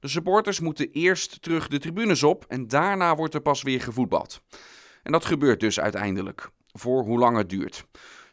De 0.00 0.08
supporters 0.08 0.60
moeten 0.60 0.90
eerst 0.92 1.42
terug 1.42 1.68
de 1.68 1.78
tribunes 1.78 2.22
op 2.22 2.44
en 2.48 2.68
daarna 2.68 3.16
wordt 3.16 3.34
er 3.34 3.40
pas 3.40 3.62
weer 3.62 3.80
gevoetbald. 3.80 4.40
En 5.02 5.12
dat 5.12 5.24
gebeurt 5.24 5.60
dus 5.60 5.80
uiteindelijk, 5.80 6.50
voor 6.72 7.02
hoe 7.02 7.18
lang 7.18 7.36
het 7.36 7.48
duurt. 7.48 7.84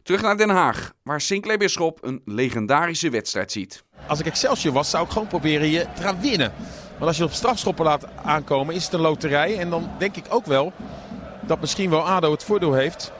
Terug 0.03 0.21
naar 0.21 0.38
Den 0.38 0.49
Haag, 0.49 0.93
waar 1.03 1.21
Sinclair 1.21 1.57
Bisschop 1.57 1.97
een 2.01 2.21
legendarische 2.25 3.09
wedstrijd 3.09 3.51
ziet. 3.51 3.83
Als 4.07 4.19
ik 4.19 4.25
Excelsior 4.25 4.73
was, 4.73 4.89
zou 4.89 5.05
ik 5.05 5.11
gewoon 5.11 5.27
proberen 5.27 5.69
je 5.69 5.85
te 5.95 6.01
gaan 6.01 6.21
winnen. 6.21 6.53
Want 6.91 7.05
als 7.05 7.17
je 7.17 7.23
op 7.23 7.31
strafschoppen 7.31 7.85
laat 7.85 8.05
aankomen, 8.23 8.75
is 8.75 8.83
het 8.83 8.93
een 8.93 8.99
loterij. 8.99 9.57
En 9.57 9.69
dan 9.69 9.91
denk 9.97 10.15
ik 10.15 10.25
ook 10.29 10.45
wel 10.45 10.73
dat 11.41 11.59
misschien 11.59 11.89
wel 11.89 12.07
ADO 12.07 12.31
het 12.31 12.43
voordeel 12.43 12.73
heeft. 12.73 13.11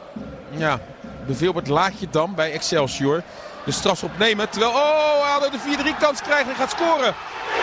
Ja, 0.50 0.80
bijvoorbeeld 1.26 1.68
laat 1.68 2.00
je 2.00 2.08
dan 2.10 2.36
bij 2.36 2.52
Excelsior 2.52 3.24
de 3.66 3.72
strafschop 3.72 4.18
nemen. 4.18 4.50
Terwijl, 4.50 4.72
oh, 4.72 5.36
ADO 5.36 5.50
de 5.50 5.94
4-3 5.96 6.00
kans 6.00 6.22
krijgt 6.22 6.50
en 6.50 6.56
gaat 6.56 6.72
scoren. 6.72 7.14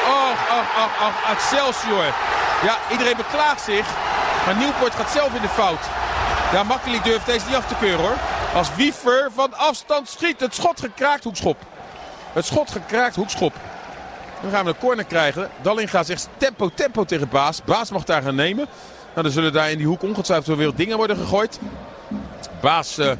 Och, 0.06 0.48
ach, 0.50 0.76
ach, 0.76 1.00
ach, 1.00 1.32
Excelsior. 1.32 2.14
Ja, 2.62 2.78
iedereen 2.90 3.16
beklaagt 3.16 3.60
zich. 3.60 3.86
Maar 4.46 4.56
Nieuwpoort 4.56 4.94
gaat 4.94 5.10
zelf 5.10 5.34
in 5.34 5.42
de 5.42 5.48
fout. 5.48 5.80
Ja, 6.52 6.62
makkelijk 6.62 7.04
durft 7.04 7.26
deze 7.26 7.46
niet 7.46 7.56
af 7.56 7.66
te 7.66 7.74
keuren 7.80 8.00
hoor. 8.00 8.16
Als 8.54 8.74
Wiever 8.74 9.30
van 9.34 9.54
afstand 9.54 10.08
schiet. 10.08 10.40
Het 10.40 10.54
schot 10.54 10.80
gekraakt, 10.80 11.24
hoekschop. 11.24 11.56
Het 12.32 12.44
schot 12.44 12.70
gekraakt, 12.70 13.16
hoekschop. 13.16 13.54
Dan 14.42 14.50
gaan 14.50 14.64
we 14.64 14.70
een 14.70 14.78
corner 14.78 15.04
krijgen. 15.04 15.50
Dallinga 15.62 16.02
zegt 16.02 16.28
tempo, 16.36 16.70
tempo 16.74 17.04
tegen 17.04 17.28
Baas. 17.28 17.64
Baas 17.64 17.90
mag 17.90 18.04
daar 18.04 18.22
gaan 18.22 18.34
nemen. 18.34 18.66
Nou, 19.10 19.22
dan 19.22 19.30
zullen 19.30 19.52
daar 19.52 19.70
in 19.70 19.78
die 19.78 19.86
hoek 19.86 20.02
ongetwijfeld 20.02 20.58
weer 20.58 20.74
dingen 20.74 20.96
worden 20.96 21.16
gegooid. 21.16 21.58
Baas 22.60 22.98
uh, 22.98 23.10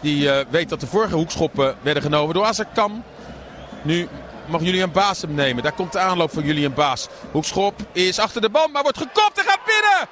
die 0.00 0.24
uh, 0.24 0.38
weet 0.50 0.68
dat 0.68 0.80
de 0.80 0.86
vorige 0.86 1.14
hoekschoppen 1.14 1.76
werden 1.82 2.02
genomen 2.02 2.34
door 2.34 2.44
Azarkam. 2.44 3.04
Nu 3.82 4.08
mag 4.46 4.60
Julian 4.60 4.92
Baas 4.92 5.22
hem 5.22 5.34
nemen. 5.34 5.62
Daar 5.62 5.72
komt 5.72 5.92
de 5.92 5.98
aanloop 5.98 6.32
van 6.32 6.44
Julian 6.44 6.74
Baas. 6.74 7.08
Hoekschop 7.30 7.74
is 7.92 8.18
achter 8.18 8.40
de 8.40 8.50
bal, 8.50 8.68
maar 8.68 8.82
wordt 8.82 8.98
gekopt 8.98 9.38
en 9.38 9.44
gaat 9.44 9.64
binnen. 9.64 10.08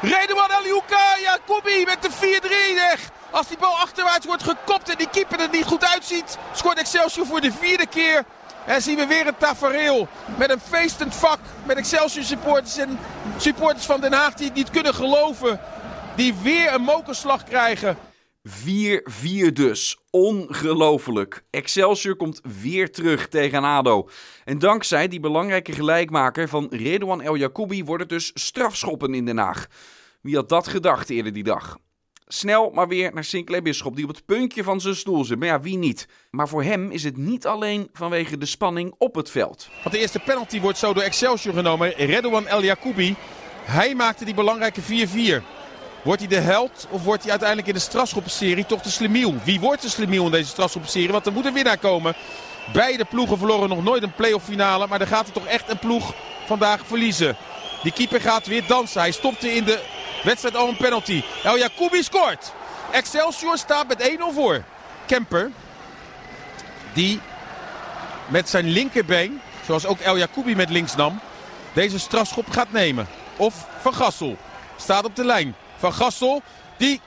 Redouan 0.00 0.50
Aliouka, 0.50 1.18
Jacobi 1.22 1.84
met 1.84 2.02
de 2.02 2.10
4-3 2.10 2.74
weg. 2.74 3.10
Als 3.30 3.48
die 3.48 3.58
bal 3.58 3.76
achterwaarts 3.76 4.26
wordt 4.26 4.42
gekopt 4.42 4.88
en 4.88 4.96
die 4.96 5.08
keeper 5.08 5.40
er 5.40 5.48
niet 5.50 5.64
goed 5.64 5.84
uitziet, 5.84 6.38
scoort 6.52 6.78
Excelsior 6.78 7.26
voor 7.26 7.40
de 7.40 7.52
vierde 7.52 7.86
keer. 7.86 8.24
En 8.64 8.82
zien 8.82 8.96
we 8.96 9.06
weer 9.06 9.26
een 9.26 9.36
tafereel 9.36 10.08
met 10.36 10.50
een 10.50 10.60
feestend 10.60 11.14
vak. 11.14 11.38
Met 11.64 11.76
Excelsior 11.76 12.24
supporters 12.24 12.76
en 12.76 12.98
supporters 13.36 13.86
van 13.86 14.00
Den 14.00 14.12
Haag 14.12 14.34
die 14.34 14.46
het 14.46 14.54
niet 14.54 14.70
kunnen 14.70 14.94
geloven. 14.94 15.60
Die 16.14 16.34
weer 16.42 16.74
een 16.74 16.82
mokerslag 16.82 17.44
krijgen. 17.44 17.98
4-4 18.46 19.52
dus. 19.52 19.98
Ongelooflijk. 20.10 21.44
Excelsior 21.50 22.16
komt 22.16 22.40
weer 22.60 22.92
terug 22.92 23.28
tegen 23.28 23.64
ADO. 23.64 24.08
En 24.44 24.58
dankzij 24.58 25.08
die 25.08 25.20
belangrijke 25.20 25.72
gelijkmaker 25.72 26.48
van 26.48 26.66
Redouan 26.70 27.22
El 27.22 27.36
Jacoubi 27.36 27.84
wordt 27.84 28.02
het 28.02 28.12
dus 28.12 28.30
strafschoppen 28.34 29.14
in 29.14 29.24
Den 29.24 29.38
Haag. 29.38 29.66
Wie 30.20 30.36
had 30.36 30.48
dat 30.48 30.68
gedacht 30.68 31.10
eerder 31.10 31.32
die 31.32 31.44
dag? 31.44 31.78
Snel 32.28 32.70
maar 32.70 32.88
weer 32.88 33.14
naar 33.14 33.24
Sinclair 33.24 33.62
Bisschop, 33.62 33.96
die 33.96 34.04
op 34.04 34.14
het 34.14 34.26
puntje 34.26 34.62
van 34.64 34.80
zijn 34.80 34.96
stoel 34.96 35.24
zit. 35.24 35.38
Maar 35.38 35.48
ja, 35.48 35.60
wie 35.60 35.76
niet? 35.76 36.08
Maar 36.30 36.48
voor 36.48 36.62
hem 36.62 36.90
is 36.90 37.04
het 37.04 37.16
niet 37.16 37.46
alleen 37.46 37.88
vanwege 37.92 38.38
de 38.38 38.46
spanning 38.46 38.94
op 38.98 39.14
het 39.14 39.30
veld. 39.30 39.68
Want 39.82 39.94
de 39.94 40.00
eerste 40.00 40.18
penalty 40.18 40.60
wordt 40.60 40.78
zo 40.78 40.92
door 40.92 41.02
Excelsior 41.02 41.54
genomen. 41.54 41.90
Redouan 41.90 42.46
El 42.46 42.62
Jacoubi. 42.62 43.14
Hij 43.64 43.94
maakte 43.94 44.24
die 44.24 44.34
belangrijke 44.34 44.80
4-4. 44.82 45.55
Wordt 46.06 46.20
hij 46.20 46.30
de 46.30 46.40
held 46.40 46.86
of 46.90 47.02
wordt 47.02 47.22
hij 47.22 47.30
uiteindelijk 47.30 47.68
in 47.68 47.74
de 47.74 47.80
strafschoppenserie 47.80 48.66
toch 48.66 48.80
de 48.80 48.90
slimiel? 48.90 49.34
Wie 49.44 49.60
wordt 49.60 49.82
de 49.82 49.88
slimiel 49.88 50.24
in 50.24 50.30
deze 50.30 50.48
strafschoppenserie? 50.48 51.12
Want 51.12 51.26
er 51.26 51.32
moet 51.32 51.44
een 51.44 51.52
winnaar 51.52 51.78
komen. 51.78 52.14
Beide 52.72 53.04
ploegen 53.04 53.38
verloren 53.38 53.68
nog 53.68 53.82
nooit 53.82 54.02
een 54.02 54.14
playoff 54.14 54.44
finale. 54.44 54.86
Maar 54.86 55.00
er 55.00 55.06
gaat 55.06 55.26
er 55.26 55.32
toch 55.32 55.46
echt 55.46 55.70
een 55.70 55.78
ploeg 55.78 56.14
vandaag 56.44 56.80
verliezen. 56.86 57.36
Die 57.82 57.92
keeper 57.92 58.20
gaat 58.20 58.46
weer 58.46 58.66
dansen. 58.66 59.00
Hij 59.00 59.10
stopte 59.10 59.54
in 59.54 59.64
de 59.64 59.82
wedstrijd 60.24 60.56
al 60.56 60.68
een 60.68 60.76
penalty. 60.76 61.22
El 61.42 61.58
Jacoubi 61.58 62.02
scoort. 62.02 62.52
Excelsior 62.90 63.58
staat 63.58 63.88
met 63.88 64.10
1-0 64.18 64.34
voor. 64.34 64.64
Kemper. 65.06 65.50
Die 66.92 67.20
met 68.26 68.48
zijn 68.48 68.68
linkerbeen, 68.68 69.40
zoals 69.64 69.86
ook 69.86 69.98
El 69.98 70.18
Jacoubi 70.18 70.56
met 70.56 70.70
links 70.70 70.96
nam, 70.96 71.20
deze 71.72 71.98
strafschop 71.98 72.50
gaat 72.50 72.72
nemen. 72.72 73.08
Of 73.36 73.66
Van 73.80 73.94
Gassel 73.94 74.36
staat 74.76 75.04
op 75.04 75.16
de 75.16 75.24
lijn. 75.24 75.54
Van 75.78 75.92
Gassel, 75.92 76.42
die 76.76 77.00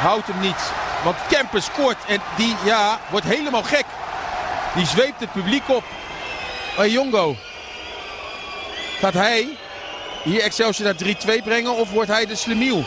houdt 0.00 0.26
hem 0.26 0.40
niet. 0.40 0.72
Want 1.02 1.16
Kemper 1.28 1.62
scoort 1.62 2.04
en 2.06 2.20
die 2.36 2.56
ja, 2.64 2.98
wordt 3.10 3.26
helemaal 3.26 3.62
gek. 3.62 3.84
Die 4.74 4.86
zweept 4.86 5.20
het 5.20 5.32
publiek 5.32 5.68
op. 5.68 5.84
Jongo. 6.86 7.36
Gaat 8.98 9.14
hij 9.14 9.48
hier 10.22 10.40
Excelsior 10.42 10.94
naar 10.94 11.38
3-2 11.40 11.42
brengen 11.44 11.74
of 11.74 11.90
wordt 11.90 12.10
hij 12.10 12.26
de 12.26 12.36
slemiel? 12.36 12.84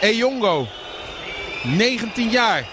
Ejongo. 0.00 0.66
19 1.62 2.30
jaar. 2.30 2.64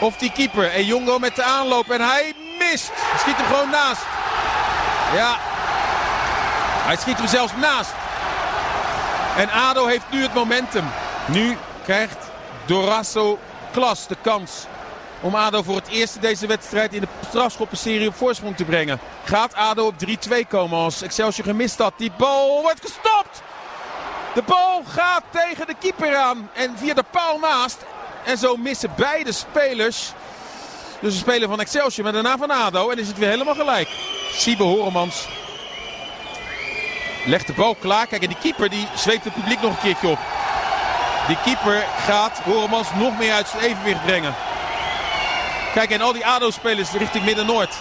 Of 0.00 0.16
die 0.16 0.32
keeper. 0.32 0.70
Ejongo 0.70 1.18
met 1.18 1.36
de 1.36 1.42
aanloop 1.42 1.90
en 1.90 2.00
hij 2.00 2.32
mist. 2.58 2.90
Hij 2.94 3.18
schiet 3.18 3.36
hem 3.36 3.46
gewoon 3.46 3.70
naast. 3.70 4.02
Ja. 5.14 5.36
Hij 6.86 6.96
schiet 6.96 7.16
hem 7.16 7.28
zelfs 7.28 7.52
naast. 7.56 7.92
En 9.36 9.50
ADO 9.50 9.86
heeft 9.86 10.10
nu 10.10 10.22
het 10.22 10.34
momentum. 10.34 10.84
Nu 11.26 11.56
krijgt 11.84 12.18
Dorasso 12.66 13.38
Klas 13.72 14.06
de 14.06 14.16
kans 14.22 14.66
om 15.20 15.34
ADO 15.34 15.62
voor 15.62 15.76
het 15.76 15.88
eerst 15.88 16.20
deze 16.20 16.46
wedstrijd 16.46 16.94
in 16.94 17.00
de 17.00 17.08
strafschoppenserie 17.28 18.08
op 18.08 18.14
voorsprong 18.14 18.56
te 18.56 18.64
brengen. 18.64 19.00
Gaat 19.24 19.54
ADO 19.54 19.86
op 19.86 19.94
3-2 20.06 20.48
komen 20.48 20.78
als 20.78 21.02
Excelsior 21.02 21.46
gemist 21.46 21.78
had. 21.78 21.92
Die 21.96 22.12
bal 22.16 22.62
wordt 22.62 22.80
gestopt. 22.80 23.42
De 24.34 24.42
bal 24.46 24.82
gaat 24.86 25.22
tegen 25.30 25.66
de 25.66 25.74
keeper 25.80 26.16
aan 26.16 26.50
en 26.54 26.78
via 26.78 26.94
de 26.94 27.04
paal 27.10 27.38
naast. 27.38 27.78
En 28.24 28.38
zo 28.38 28.56
missen 28.56 28.92
beide 28.96 29.32
spelers. 29.32 30.12
Dus 31.00 31.12
een 31.12 31.20
speler 31.20 31.48
van 31.48 31.60
Excelsior, 31.60 32.04
maar 32.04 32.22
daarna 32.22 32.38
van 32.38 32.50
ADO. 32.50 32.90
En 32.90 32.98
is 32.98 33.08
het 33.08 33.18
weer 33.18 33.28
helemaal 33.28 33.54
gelijk. 33.54 33.88
Siebe 34.32 34.62
Horemans 34.62 35.26
legt 37.26 37.46
de 37.46 37.52
bal 37.52 37.74
klaar. 37.74 38.06
Kijk, 38.06 38.22
en 38.22 38.28
die 38.28 38.38
keeper 38.40 38.70
die 38.70 38.86
zweept 38.94 39.24
het 39.24 39.34
publiek 39.34 39.62
nog 39.62 39.70
een 39.70 39.80
keertje 39.82 40.08
op. 40.08 40.18
Die 41.26 41.38
keeper 41.44 41.84
gaat 42.06 42.38
Horemans 42.38 42.88
nog 42.94 43.18
meer 43.18 43.32
uit 43.32 43.48
zijn 43.48 43.62
evenwicht 43.62 44.04
brengen. 44.04 44.34
Kijk, 45.74 45.90
en 45.90 46.00
al 46.00 46.12
die 46.12 46.26
ADO-spelers 46.26 46.92
richting 46.92 47.24
Midden-Noord. 47.24 47.74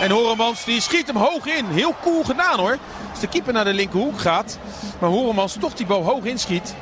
En 0.00 0.10
Horemans 0.10 0.64
die 0.64 0.80
schiet 0.80 1.06
hem 1.06 1.16
hoog 1.16 1.46
in. 1.46 1.66
Heel 1.66 1.94
cool 2.02 2.24
gedaan 2.24 2.58
hoor. 2.58 2.78
Als 3.10 3.20
de 3.20 3.28
keeper 3.28 3.52
naar 3.52 3.64
de 3.64 3.72
linkerhoek 3.72 4.20
gaat. 4.20 4.58
Maar 4.98 5.10
Horemans 5.10 5.56
toch 5.60 5.74
die 5.74 5.86
bal 5.86 6.02
hoog 6.02 6.24
inschiet. 6.24 6.74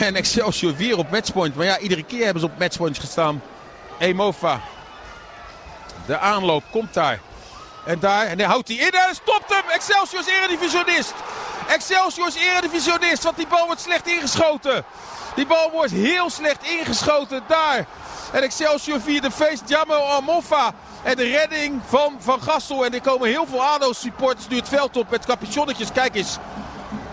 En 0.00 0.14
Excelsior 0.14 0.76
weer 0.76 0.98
op 0.98 1.10
matchpoint. 1.10 1.54
Maar 1.54 1.66
ja, 1.66 1.78
iedere 1.78 2.02
keer 2.02 2.24
hebben 2.24 2.40
ze 2.40 2.48
op 2.48 2.58
matchpoint 2.58 2.98
gestaan. 2.98 3.42
Emofa. 3.98 4.60
De 6.06 6.18
aanloop 6.18 6.62
komt 6.70 6.94
daar. 6.94 7.20
En 7.86 7.98
daar, 7.98 8.26
en 8.26 8.38
hij 8.38 8.46
houdt 8.46 8.68
hij 8.68 8.76
in 8.76 8.90
en 8.90 9.14
stopt 9.14 9.54
hem. 9.54 9.70
Excelsior 9.70 10.20
is 10.20 10.26
eredivisionist. 10.26 11.14
Excelsior 11.68 12.26
is 12.26 12.34
eredivisionist, 12.34 13.22
want 13.22 13.36
die 13.36 13.46
bal 13.46 13.66
wordt 13.66 13.80
slecht 13.80 14.06
ingeschoten. 14.06 14.84
Die 15.34 15.46
bal 15.46 15.70
wordt 15.70 15.92
heel 15.92 16.30
slecht 16.30 16.62
ingeschoten 16.62 17.42
daar. 17.46 17.86
En 18.32 18.42
Excelsior 18.42 19.00
via 19.00 19.20
de 19.20 19.30
feest 19.30 19.62
Jamel 19.66 20.12
Amoffa. 20.12 20.72
En 21.02 21.16
de 21.16 21.24
redding 21.24 21.80
van 21.88 22.16
Van 22.18 22.42
Gassel. 22.42 22.84
En 22.84 22.94
er 22.94 23.00
komen 23.00 23.28
heel 23.28 23.46
veel 23.46 23.62
ADO-supporters 23.62 24.48
nu 24.48 24.56
het 24.56 24.68
veld 24.68 24.96
op 24.96 25.10
met 25.10 25.26
capuchonnetjes. 25.26 25.92
Kijk 25.92 26.14
eens. 26.14 26.38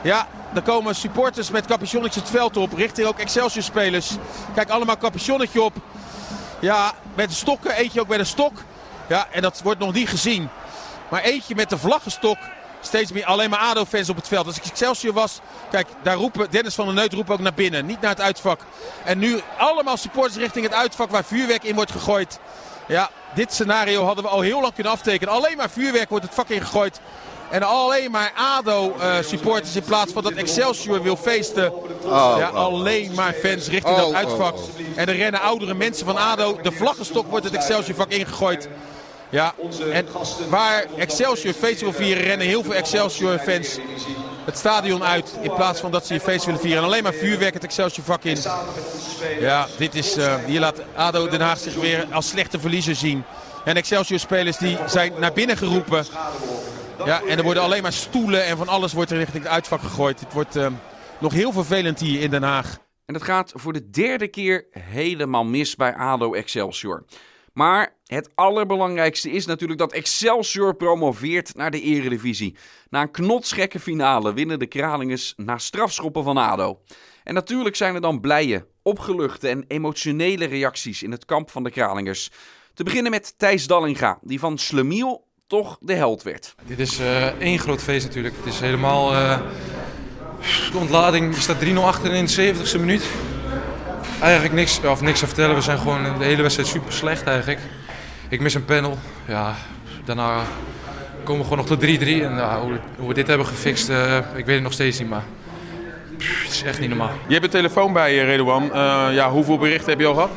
Ja, 0.01 0.27
er 0.53 0.61
komen 0.61 0.95
supporters 0.95 1.49
met 1.49 1.65
capuchonnetjes 1.65 2.23
het 2.23 2.31
veld 2.31 2.57
op. 2.57 2.73
Richting 2.73 3.07
ook 3.07 3.19
Excelsior-spelers. 3.19 4.11
Kijk, 4.55 4.69
allemaal 4.69 4.97
capuchonnetje 4.97 5.61
op. 5.61 5.73
Ja, 6.59 6.93
met 7.15 7.33
stokken. 7.33 7.75
Eentje 7.75 8.01
ook 8.01 8.07
met 8.07 8.19
een 8.19 8.25
stok. 8.25 8.53
Ja, 9.07 9.27
en 9.31 9.41
dat 9.41 9.61
wordt 9.63 9.79
nog 9.79 9.93
niet 9.93 10.09
gezien. 10.09 10.49
Maar 11.09 11.21
eentje 11.21 11.55
met 11.55 11.69
de 11.69 11.77
vlaggenstok. 11.77 12.37
Steeds 12.81 13.11
meer 13.11 13.25
alleen 13.25 13.49
maar 13.49 13.59
ADO-fans 13.59 14.09
op 14.09 14.15
het 14.15 14.27
veld. 14.27 14.45
Als 14.45 14.57
ik 14.57 14.65
Excelsior 14.65 15.13
was, 15.13 15.39
kijk, 15.71 15.87
daar 16.01 16.15
roepen 16.15 16.51
Dennis 16.51 16.75
van 16.75 16.85
der 16.85 16.93
Neut 16.93 17.13
roept 17.13 17.29
ook 17.29 17.39
naar 17.39 17.53
binnen. 17.53 17.85
Niet 17.85 18.01
naar 18.01 18.09
het 18.09 18.21
uitvak. 18.21 18.59
En 19.03 19.17
nu 19.17 19.41
allemaal 19.57 19.97
supporters 19.97 20.35
richting 20.35 20.65
het 20.65 20.73
uitvak 20.73 21.09
waar 21.09 21.23
vuurwerk 21.23 21.63
in 21.63 21.75
wordt 21.75 21.91
gegooid. 21.91 22.39
Ja, 22.87 23.09
dit 23.35 23.53
scenario 23.53 24.03
hadden 24.05 24.23
we 24.23 24.29
al 24.29 24.41
heel 24.41 24.61
lang 24.61 24.73
kunnen 24.73 24.93
aftekenen. 24.93 25.33
Alleen 25.33 25.57
maar 25.57 25.69
vuurwerk 25.69 26.09
wordt 26.09 26.25
het 26.25 26.33
vak 26.33 26.49
ingegooid. 26.49 26.99
En 27.49 27.63
alleen 27.63 28.11
maar 28.11 28.31
ADO-supporters 28.35 29.75
in 29.75 29.83
plaats 29.83 30.13
van 30.13 30.23
dat 30.23 30.31
Excelsior 30.31 31.01
wil 31.01 31.15
feesten. 31.15 31.73
Oh, 31.73 32.35
ja, 32.37 32.49
oh. 32.49 32.55
alleen 32.55 33.13
maar 33.13 33.33
fans 33.33 33.67
richting 33.67 33.95
dat 33.95 34.05
Oh, 34.05 34.15
uitvak. 34.15 34.55
En 34.95 35.07
er 35.07 35.15
rennen 35.15 35.41
oudere 35.41 35.73
mensen 35.73 36.05
van 36.05 36.17
ADO. 36.17 36.59
De 36.61 36.71
vlaggenstok 36.71 37.29
wordt 37.29 37.45
het 37.45 37.53
Excelsior-vak 37.53 38.09
ingegooid. 38.09 38.69
Ja, 39.33 39.53
en 39.91 40.07
waar 40.49 40.85
Excelsior 40.97 41.53
feest 41.53 41.81
wil 41.81 41.93
vieren, 41.93 42.23
rennen 42.23 42.47
heel 42.47 42.63
veel 42.63 42.73
Excelsior-fans 42.73 43.79
het 44.45 44.57
stadion 44.57 45.03
uit. 45.03 45.37
In 45.41 45.53
plaats 45.53 45.79
van 45.79 45.91
dat 45.91 46.05
ze 46.05 46.13
je 46.13 46.19
feest 46.19 46.45
willen 46.45 46.59
vieren. 46.59 46.79
En 46.79 46.83
alleen 46.83 47.03
maar 47.03 47.13
vuurwerk 47.13 47.53
het 47.53 47.63
Excelsior-vak 47.63 48.23
in. 48.23 48.37
Ja, 49.39 49.67
dit 49.77 49.95
is, 49.95 50.15
eh, 50.15 50.35
hier 50.45 50.59
laat 50.59 50.81
ADO 50.95 51.27
Den 51.27 51.41
Haag 51.41 51.59
zich 51.59 51.75
weer 51.75 52.07
als 52.11 52.27
slechte 52.27 52.59
verliezer 52.59 52.95
zien. 52.95 53.23
En 53.65 53.75
Excelsior-spelers 53.75 54.57
die 54.57 54.77
zijn 54.85 55.13
naar 55.19 55.33
binnen 55.33 55.57
geroepen. 55.57 56.05
Ja, 57.05 57.21
en 57.27 57.37
er 57.37 57.43
worden 57.43 57.63
alleen 57.63 57.81
maar 57.81 57.93
stoelen 57.93 58.45
en 58.45 58.57
van 58.57 58.67
alles 58.67 58.93
wordt 58.93 59.11
er 59.11 59.17
richting 59.17 59.43
het 59.43 59.51
uitvak 59.51 59.81
gegooid. 59.81 60.19
Het 60.19 60.33
wordt 60.33 60.55
eh, 60.55 60.67
nog 61.19 61.33
heel 61.33 61.51
vervelend 61.51 61.99
hier 61.99 62.21
in 62.21 62.29
Den 62.29 62.43
Haag. 62.43 62.77
En 63.05 63.13
het 63.13 63.23
gaat 63.23 63.51
voor 63.55 63.73
de 63.73 63.89
derde 63.89 64.27
keer 64.27 64.65
helemaal 64.71 65.43
mis 65.45 65.75
bij 65.75 65.95
ADO 65.95 66.33
Excelsior. 66.33 67.05
Maar 67.53 67.95
het 68.05 68.29
allerbelangrijkste 68.35 69.31
is 69.31 69.45
natuurlijk 69.45 69.79
dat 69.79 69.91
Excelsior 69.91 70.75
promoveert 70.75 71.55
naar 71.55 71.71
de 71.71 71.81
eredivisie. 71.81 72.55
Na 72.89 73.01
een 73.01 73.11
knotsgekke 73.11 73.79
finale 73.79 74.33
winnen 74.33 74.59
de 74.59 74.65
Kralingers 74.65 75.33
na 75.37 75.57
strafschoppen 75.57 76.23
van 76.23 76.37
ADO. 76.37 76.79
En 77.23 77.33
natuurlijk 77.33 77.75
zijn 77.75 77.95
er 77.95 78.01
dan 78.01 78.19
blije, 78.19 78.67
opgeluchte 78.81 79.47
en 79.47 79.65
emotionele 79.67 80.45
reacties 80.45 81.03
in 81.03 81.11
het 81.11 81.25
kamp 81.25 81.51
van 81.51 81.63
de 81.63 81.71
Kralingers. 81.71 82.29
Te 82.73 82.83
beginnen 82.83 83.11
met 83.11 83.33
Thijs 83.37 83.67
Dallinga, 83.67 84.19
die 84.21 84.39
van 84.39 84.57
Slemiel 84.57 85.27
toch 85.47 85.77
de 85.81 85.93
held 85.93 86.23
werd. 86.23 86.55
Dit 86.65 86.79
is 86.79 86.99
eh, 86.99 87.27
één 87.27 87.59
groot 87.59 87.81
feest 87.81 88.05
natuurlijk. 88.05 88.35
Het 88.37 88.45
is 88.45 88.59
helemaal 88.59 89.13
eh, 89.13 89.41
de 90.71 90.77
ontlading. 90.77 91.35
Staat 91.35 91.63
3-0 91.63 91.73
achter 91.73 92.13
in 92.13 92.25
de 92.25 92.53
70ste 92.53 92.79
minuut. 92.79 93.03
Eigenlijk 94.23 94.53
niks, 94.53 94.79
of 94.85 95.01
niks 95.01 95.19
te 95.19 95.25
vertellen. 95.25 95.55
We 95.55 95.61
zijn 95.61 95.77
gewoon 95.77 96.03
de 96.17 96.25
hele 96.25 96.41
wedstrijd 96.41 96.69
super 96.69 96.93
slecht 96.93 97.23
eigenlijk. 97.23 97.59
Ik 98.29 98.39
mis 98.39 98.53
een 98.53 98.65
panel. 98.65 98.97
Ja, 99.27 99.55
daarna 100.05 100.41
komen 101.23 101.41
we 101.41 101.47
gewoon 101.47 101.57
nog 101.57 101.67
tot 101.67 101.81
3-3. 101.81 101.87
En 101.87 102.35
ja, 102.35 102.59
hoe, 102.59 102.79
hoe 102.97 103.07
we 103.07 103.13
dit 103.13 103.27
hebben 103.27 103.47
gefixt, 103.47 103.89
eh, 103.89 104.17
ik 104.17 104.45
weet 104.45 104.55
het 104.55 104.63
nog 104.63 104.73
steeds 104.73 104.99
niet. 104.99 105.09
Maar 105.09 105.23
pff, 106.17 106.43
het 106.43 106.51
is 106.51 106.63
echt 106.63 106.79
niet 106.79 106.89
normaal. 106.89 107.11
Je 107.27 107.33
hebt 107.33 107.45
een 107.45 107.51
telefoon 107.51 107.93
bij 107.93 108.15
je, 108.15 108.23
Redouan. 108.23 108.73
Eh, 108.73 109.07
ja, 109.11 109.29
hoeveel 109.29 109.57
berichten 109.57 109.89
heb 109.89 109.99
je 109.99 110.05
al 110.05 110.13
gehad? 110.13 110.31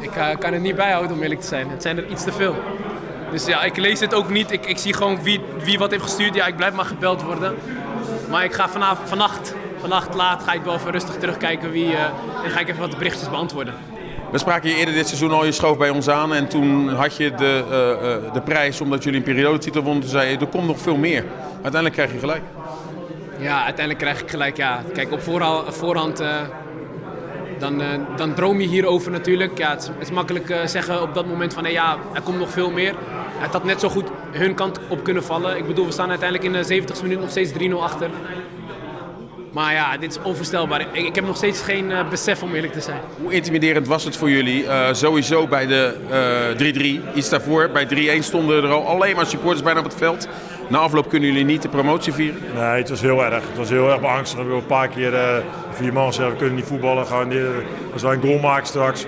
Ik 0.00 0.16
eh, 0.16 0.38
kan 0.38 0.52
het 0.52 0.62
niet 0.62 0.76
bijhouden 0.76 1.16
om 1.16 1.22
eerlijk 1.22 1.40
te 1.40 1.46
zijn. 1.46 1.70
Het 1.70 1.82
zijn 1.82 1.96
er 1.96 2.06
iets 2.06 2.24
te 2.24 2.32
veel. 2.32 2.56
Dus 3.30 3.46
ja, 3.46 3.62
ik 3.62 3.76
lees 3.76 4.00
het 4.00 4.14
ook 4.14 4.30
niet. 4.30 4.50
Ik, 4.50 4.66
ik 4.66 4.78
zie 4.78 4.92
gewoon 4.92 5.22
wie, 5.22 5.40
wie 5.62 5.78
wat 5.78 5.90
heeft 5.90 6.02
gestuurd. 6.02 6.34
Ja, 6.34 6.46
ik 6.46 6.56
blijf 6.56 6.74
maar 6.74 6.84
gebeld 6.84 7.22
worden. 7.22 7.54
Maar 8.30 8.44
ik 8.44 8.52
ga 8.52 8.68
vanavond, 8.68 9.08
vannacht, 9.08 9.54
vannacht 9.80 10.14
laat 10.14 10.42
ga 10.42 10.52
ik 10.52 10.62
wel 10.62 10.74
even 10.74 10.90
rustig 10.90 11.14
terugkijken 11.14 11.70
wie... 11.70 11.94
eh, 11.94 12.04
en 12.44 12.50
ga 12.50 12.60
ik 12.60 12.68
even 12.68 12.80
wat 12.80 12.98
berichtjes 12.98 13.30
beantwoorden. 13.30 13.74
We 14.30 14.38
spraken 14.38 14.70
je 14.70 14.76
eerder 14.76 14.94
dit 14.94 15.06
seizoen 15.06 15.30
al, 15.30 15.44
je 15.44 15.52
schoof 15.52 15.78
bij 15.78 15.90
ons 15.90 16.08
aan. 16.08 16.34
En 16.34 16.48
toen 16.48 16.88
had 16.88 17.16
je 17.16 17.34
de, 17.34 17.64
eh, 17.70 18.12
eh, 18.12 18.32
de 18.32 18.40
prijs 18.40 18.80
omdat 18.80 19.04
jullie 19.04 19.18
een 19.18 19.24
periodetitel 19.24 19.82
wonnen. 19.82 20.02
Toen 20.02 20.10
zei 20.10 20.30
je, 20.30 20.38
er 20.38 20.46
komt 20.46 20.66
nog 20.66 20.78
veel 20.78 20.96
meer. 20.96 21.24
Uiteindelijk 21.52 21.94
krijg 21.94 22.12
je 22.12 22.18
gelijk. 22.18 22.42
Ja, 23.38 23.64
uiteindelijk 23.64 23.98
krijg 23.98 24.20
ik 24.20 24.30
gelijk. 24.30 24.56
Ja. 24.56 24.82
Kijk, 24.92 25.12
op 25.12 25.22
voorhand, 25.22 25.74
voorhand 25.76 26.22
dan, 27.58 27.82
dan 28.16 28.34
droom 28.34 28.60
je 28.60 28.66
hierover 28.66 29.10
natuurlijk. 29.10 29.58
Ja, 29.58 29.70
het, 29.70 29.82
is, 29.82 29.88
het 29.88 29.96
is 29.98 30.10
makkelijk 30.10 30.54
zeggen 30.64 31.02
op 31.02 31.14
dat 31.14 31.26
moment 31.26 31.54
van 31.54 31.64
hey, 31.64 31.72
ja, 31.72 31.96
er 32.12 32.22
komt 32.22 32.38
nog 32.38 32.50
veel 32.50 32.70
meer. 32.70 32.94
Het 33.38 33.52
had 33.52 33.64
net 33.64 33.80
zo 33.80 33.88
goed 33.88 34.08
hun 34.30 34.54
kant 34.54 34.78
op 34.88 35.04
kunnen 35.04 35.24
vallen. 35.24 35.56
Ik 35.56 35.66
bedoel, 35.66 35.86
we 35.86 35.92
staan 35.92 36.08
uiteindelijk 36.10 36.54
in 36.54 36.62
de 36.62 36.82
70ste 36.82 37.02
minuut 37.02 37.20
nog 37.20 37.30
steeds 37.30 37.52
3-0 37.52 37.72
achter. 37.72 38.10
Maar 39.52 39.72
ja, 39.72 39.96
dit 39.96 40.10
is 40.10 40.22
onvoorstelbaar. 40.22 40.80
Ik, 40.80 40.92
ik 40.92 41.14
heb 41.14 41.24
nog 41.24 41.36
steeds 41.36 41.60
geen 41.60 41.92
eh, 41.92 42.08
besef 42.08 42.42
om 42.42 42.54
eerlijk 42.54 42.72
te 42.72 42.80
zijn. 42.80 43.00
Hoe 43.22 43.32
intimiderend 43.32 43.86
was 43.86 44.04
het 44.04 44.16
voor 44.16 44.30
jullie? 44.30 44.66
Eh, 44.66 44.94
sowieso 44.94 45.46
bij 45.46 45.66
de 45.66 45.96
eh, 46.58 47.12
3-3, 47.12 47.14
iets 47.14 47.28
daarvoor. 47.28 47.70
Bij 47.70 48.18
3-1 48.20 48.24
stonden 48.24 48.64
er 48.64 48.70
al 48.70 48.86
alleen 48.86 49.16
maar 49.16 49.26
supporters 49.26 49.62
bijna 49.62 49.78
op 49.78 49.84
het 49.84 49.94
veld. 49.94 50.28
Na 50.68 50.78
afloop 50.78 51.08
kunnen 51.08 51.28
jullie 51.28 51.44
niet 51.44 51.62
de 51.62 51.68
promotie 51.68 52.12
vieren. 52.12 52.40
Nee, 52.54 52.62
het 52.62 52.88
was 52.88 53.00
heel 53.00 53.24
erg. 53.24 53.42
Het 53.48 53.56
was 53.56 53.68
heel 53.68 53.90
erg 53.90 54.00
beangstigend. 54.00 54.46
We 54.46 54.52
hebben 54.52 54.56
een 54.56 54.78
paar 54.78 54.88
keer 54.88 55.14
eh, 55.14 55.36
vier 55.70 55.92
man 55.92 56.06
gezegd, 56.06 56.30
we 56.30 56.36
kunnen 56.36 56.54
niet 56.54 56.64
voetballen. 56.64 57.06
Gaan 57.06 57.28
die, 57.28 57.40
als 57.92 58.02
wij 58.02 58.14
een 58.14 58.20
goal 58.20 58.38
maken 58.38 58.66
straks. 58.66 59.06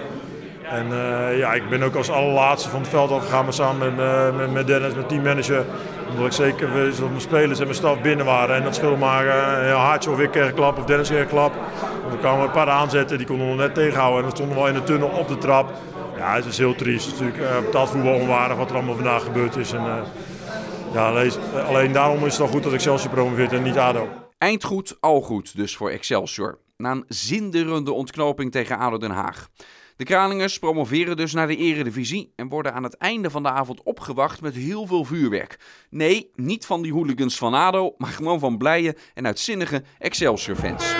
En 0.70 0.92
eh, 0.92 1.38
ja, 1.38 1.54
ik 1.54 1.68
ben 1.68 1.82
ook 1.82 1.94
als 1.94 2.10
allerlaatste 2.10 2.68
van 2.68 2.80
het 2.80 2.88
veld 2.88 3.10
afgegaan 3.10 3.44
maar 3.44 3.52
samen 3.52 3.94
met, 3.94 4.06
eh, 4.06 4.36
met, 4.36 4.52
met 4.52 4.66
Dennis, 4.66 4.94
mijn 4.94 5.06
teammanager. 5.06 5.64
Omdat 6.10 6.26
ik 6.26 6.32
zeker 6.32 6.72
wist 6.72 6.98
dat 6.98 7.08
mijn 7.08 7.20
spelers 7.20 7.58
en 7.58 7.64
mijn 7.64 7.76
staf 7.76 8.00
binnen 8.00 8.26
waren. 8.26 8.56
En 8.56 8.62
dat 8.62 8.74
scheelde 8.74 8.96
maar 8.96 9.24
uh, 9.24 9.68
ja, 9.68 9.76
Haartje 9.76 10.10
of 10.10 10.18
ik 10.18 10.30
kreeg 10.30 10.54
klap 10.54 10.78
of 10.78 10.84
Dennis 10.84 11.08
kreeg 11.08 11.28
klap. 11.28 11.52
En 12.04 12.08
dan 12.08 12.18
kwamen 12.18 12.44
een 12.44 12.50
paar 12.50 12.68
aanzetten, 12.68 13.18
die 13.18 13.26
konden 13.26 13.46
we 13.46 13.52
nog 13.52 13.60
net 13.60 13.74
tegenhouden. 13.74 14.16
En 14.16 14.22
dan 14.22 14.36
stonden 14.36 14.54
we 14.54 14.62
wel 14.62 14.70
in 14.70 14.78
de 14.78 14.82
tunnel 14.82 15.08
op 15.08 15.28
de 15.28 15.38
trap. 15.38 15.70
Ja, 16.16 16.34
het 16.34 16.44
is 16.44 16.58
heel 16.58 16.74
triest. 16.74 17.10
Natuurlijk 17.10 17.38
uh, 17.38 17.60
betaald 17.64 17.90
voetbal 17.90 18.14
onwaardig 18.14 18.56
wat 18.56 18.70
er 18.70 18.76
allemaal 18.76 18.94
vandaag 18.94 19.22
gebeurd 19.22 19.56
is. 19.56 19.72
En, 19.72 19.84
eh, 19.84 19.96
ja, 20.92 21.08
alleen, 21.08 21.32
alleen 21.66 21.92
daarom 21.92 22.26
is 22.26 22.32
het 22.32 22.40
al 22.40 22.48
goed 22.48 22.62
dat 22.62 22.72
Excelsior 22.72 23.10
promoveert 23.10 23.52
en 23.52 23.62
niet 23.62 23.78
ADO. 23.78 24.08
Eindgoed, 24.38 24.96
al 25.00 25.20
goed 25.20 25.56
dus 25.56 25.76
voor 25.76 25.90
Excelsior. 25.90 26.58
Na 26.76 26.90
een 26.90 27.04
zinderende 27.08 27.92
ontknoping 27.92 28.52
tegen 28.52 28.78
ADO 28.78 28.98
Den 28.98 29.10
Haag. 29.10 29.48
De 30.00 30.06
Kralingers 30.06 30.58
promoveren 30.58 31.16
dus 31.16 31.32
naar 31.32 31.46
de 31.46 31.56
eredivisie 31.56 32.32
en 32.36 32.48
worden 32.48 32.74
aan 32.74 32.82
het 32.82 32.96
einde 32.96 33.30
van 33.30 33.42
de 33.42 33.50
avond 33.50 33.82
opgewacht 33.82 34.40
met 34.40 34.54
heel 34.54 34.86
veel 34.86 35.04
vuurwerk. 35.04 35.58
Nee, 35.90 36.30
niet 36.34 36.66
van 36.66 36.82
die 36.82 36.92
hooligans 36.92 37.36
van 37.36 37.54
ADO, 37.54 37.94
maar 37.98 38.10
gewoon 38.10 38.38
van 38.38 38.58
blije 38.58 38.96
en 39.14 39.26
uitzinnige 39.26 39.82
Excelsior-fans. 39.98 40.94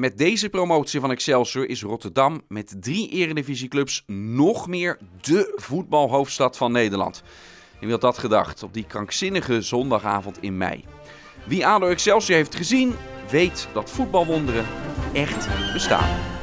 Met 0.00 0.18
deze 0.18 0.48
promotie 0.48 1.00
van 1.00 1.10
Excelsior 1.10 1.68
is 1.68 1.82
Rotterdam 1.82 2.42
met 2.48 2.74
drie 2.80 3.08
eredivisieclubs 3.08 4.04
nog 4.06 4.68
meer 4.68 4.98
de 5.20 5.52
voetbalhoofdstad 5.56 6.56
van 6.56 6.72
Nederland. 6.72 7.22
En 7.72 7.80
wie 7.80 7.90
had 7.90 8.00
dat 8.00 8.18
gedacht 8.18 8.62
op 8.62 8.74
die 8.74 8.84
krankzinnige 8.84 9.62
zondagavond 9.62 10.42
in 10.42 10.56
mei? 10.56 10.84
Wie 11.44 11.66
ADO 11.66 11.86
Excelsior 11.86 12.36
heeft 12.36 12.54
gezien, 12.54 12.94
weet 13.30 13.68
dat 13.72 13.90
voetbalwonderen 13.90 14.66
echt 15.12 15.48
bestaan. 15.72 16.39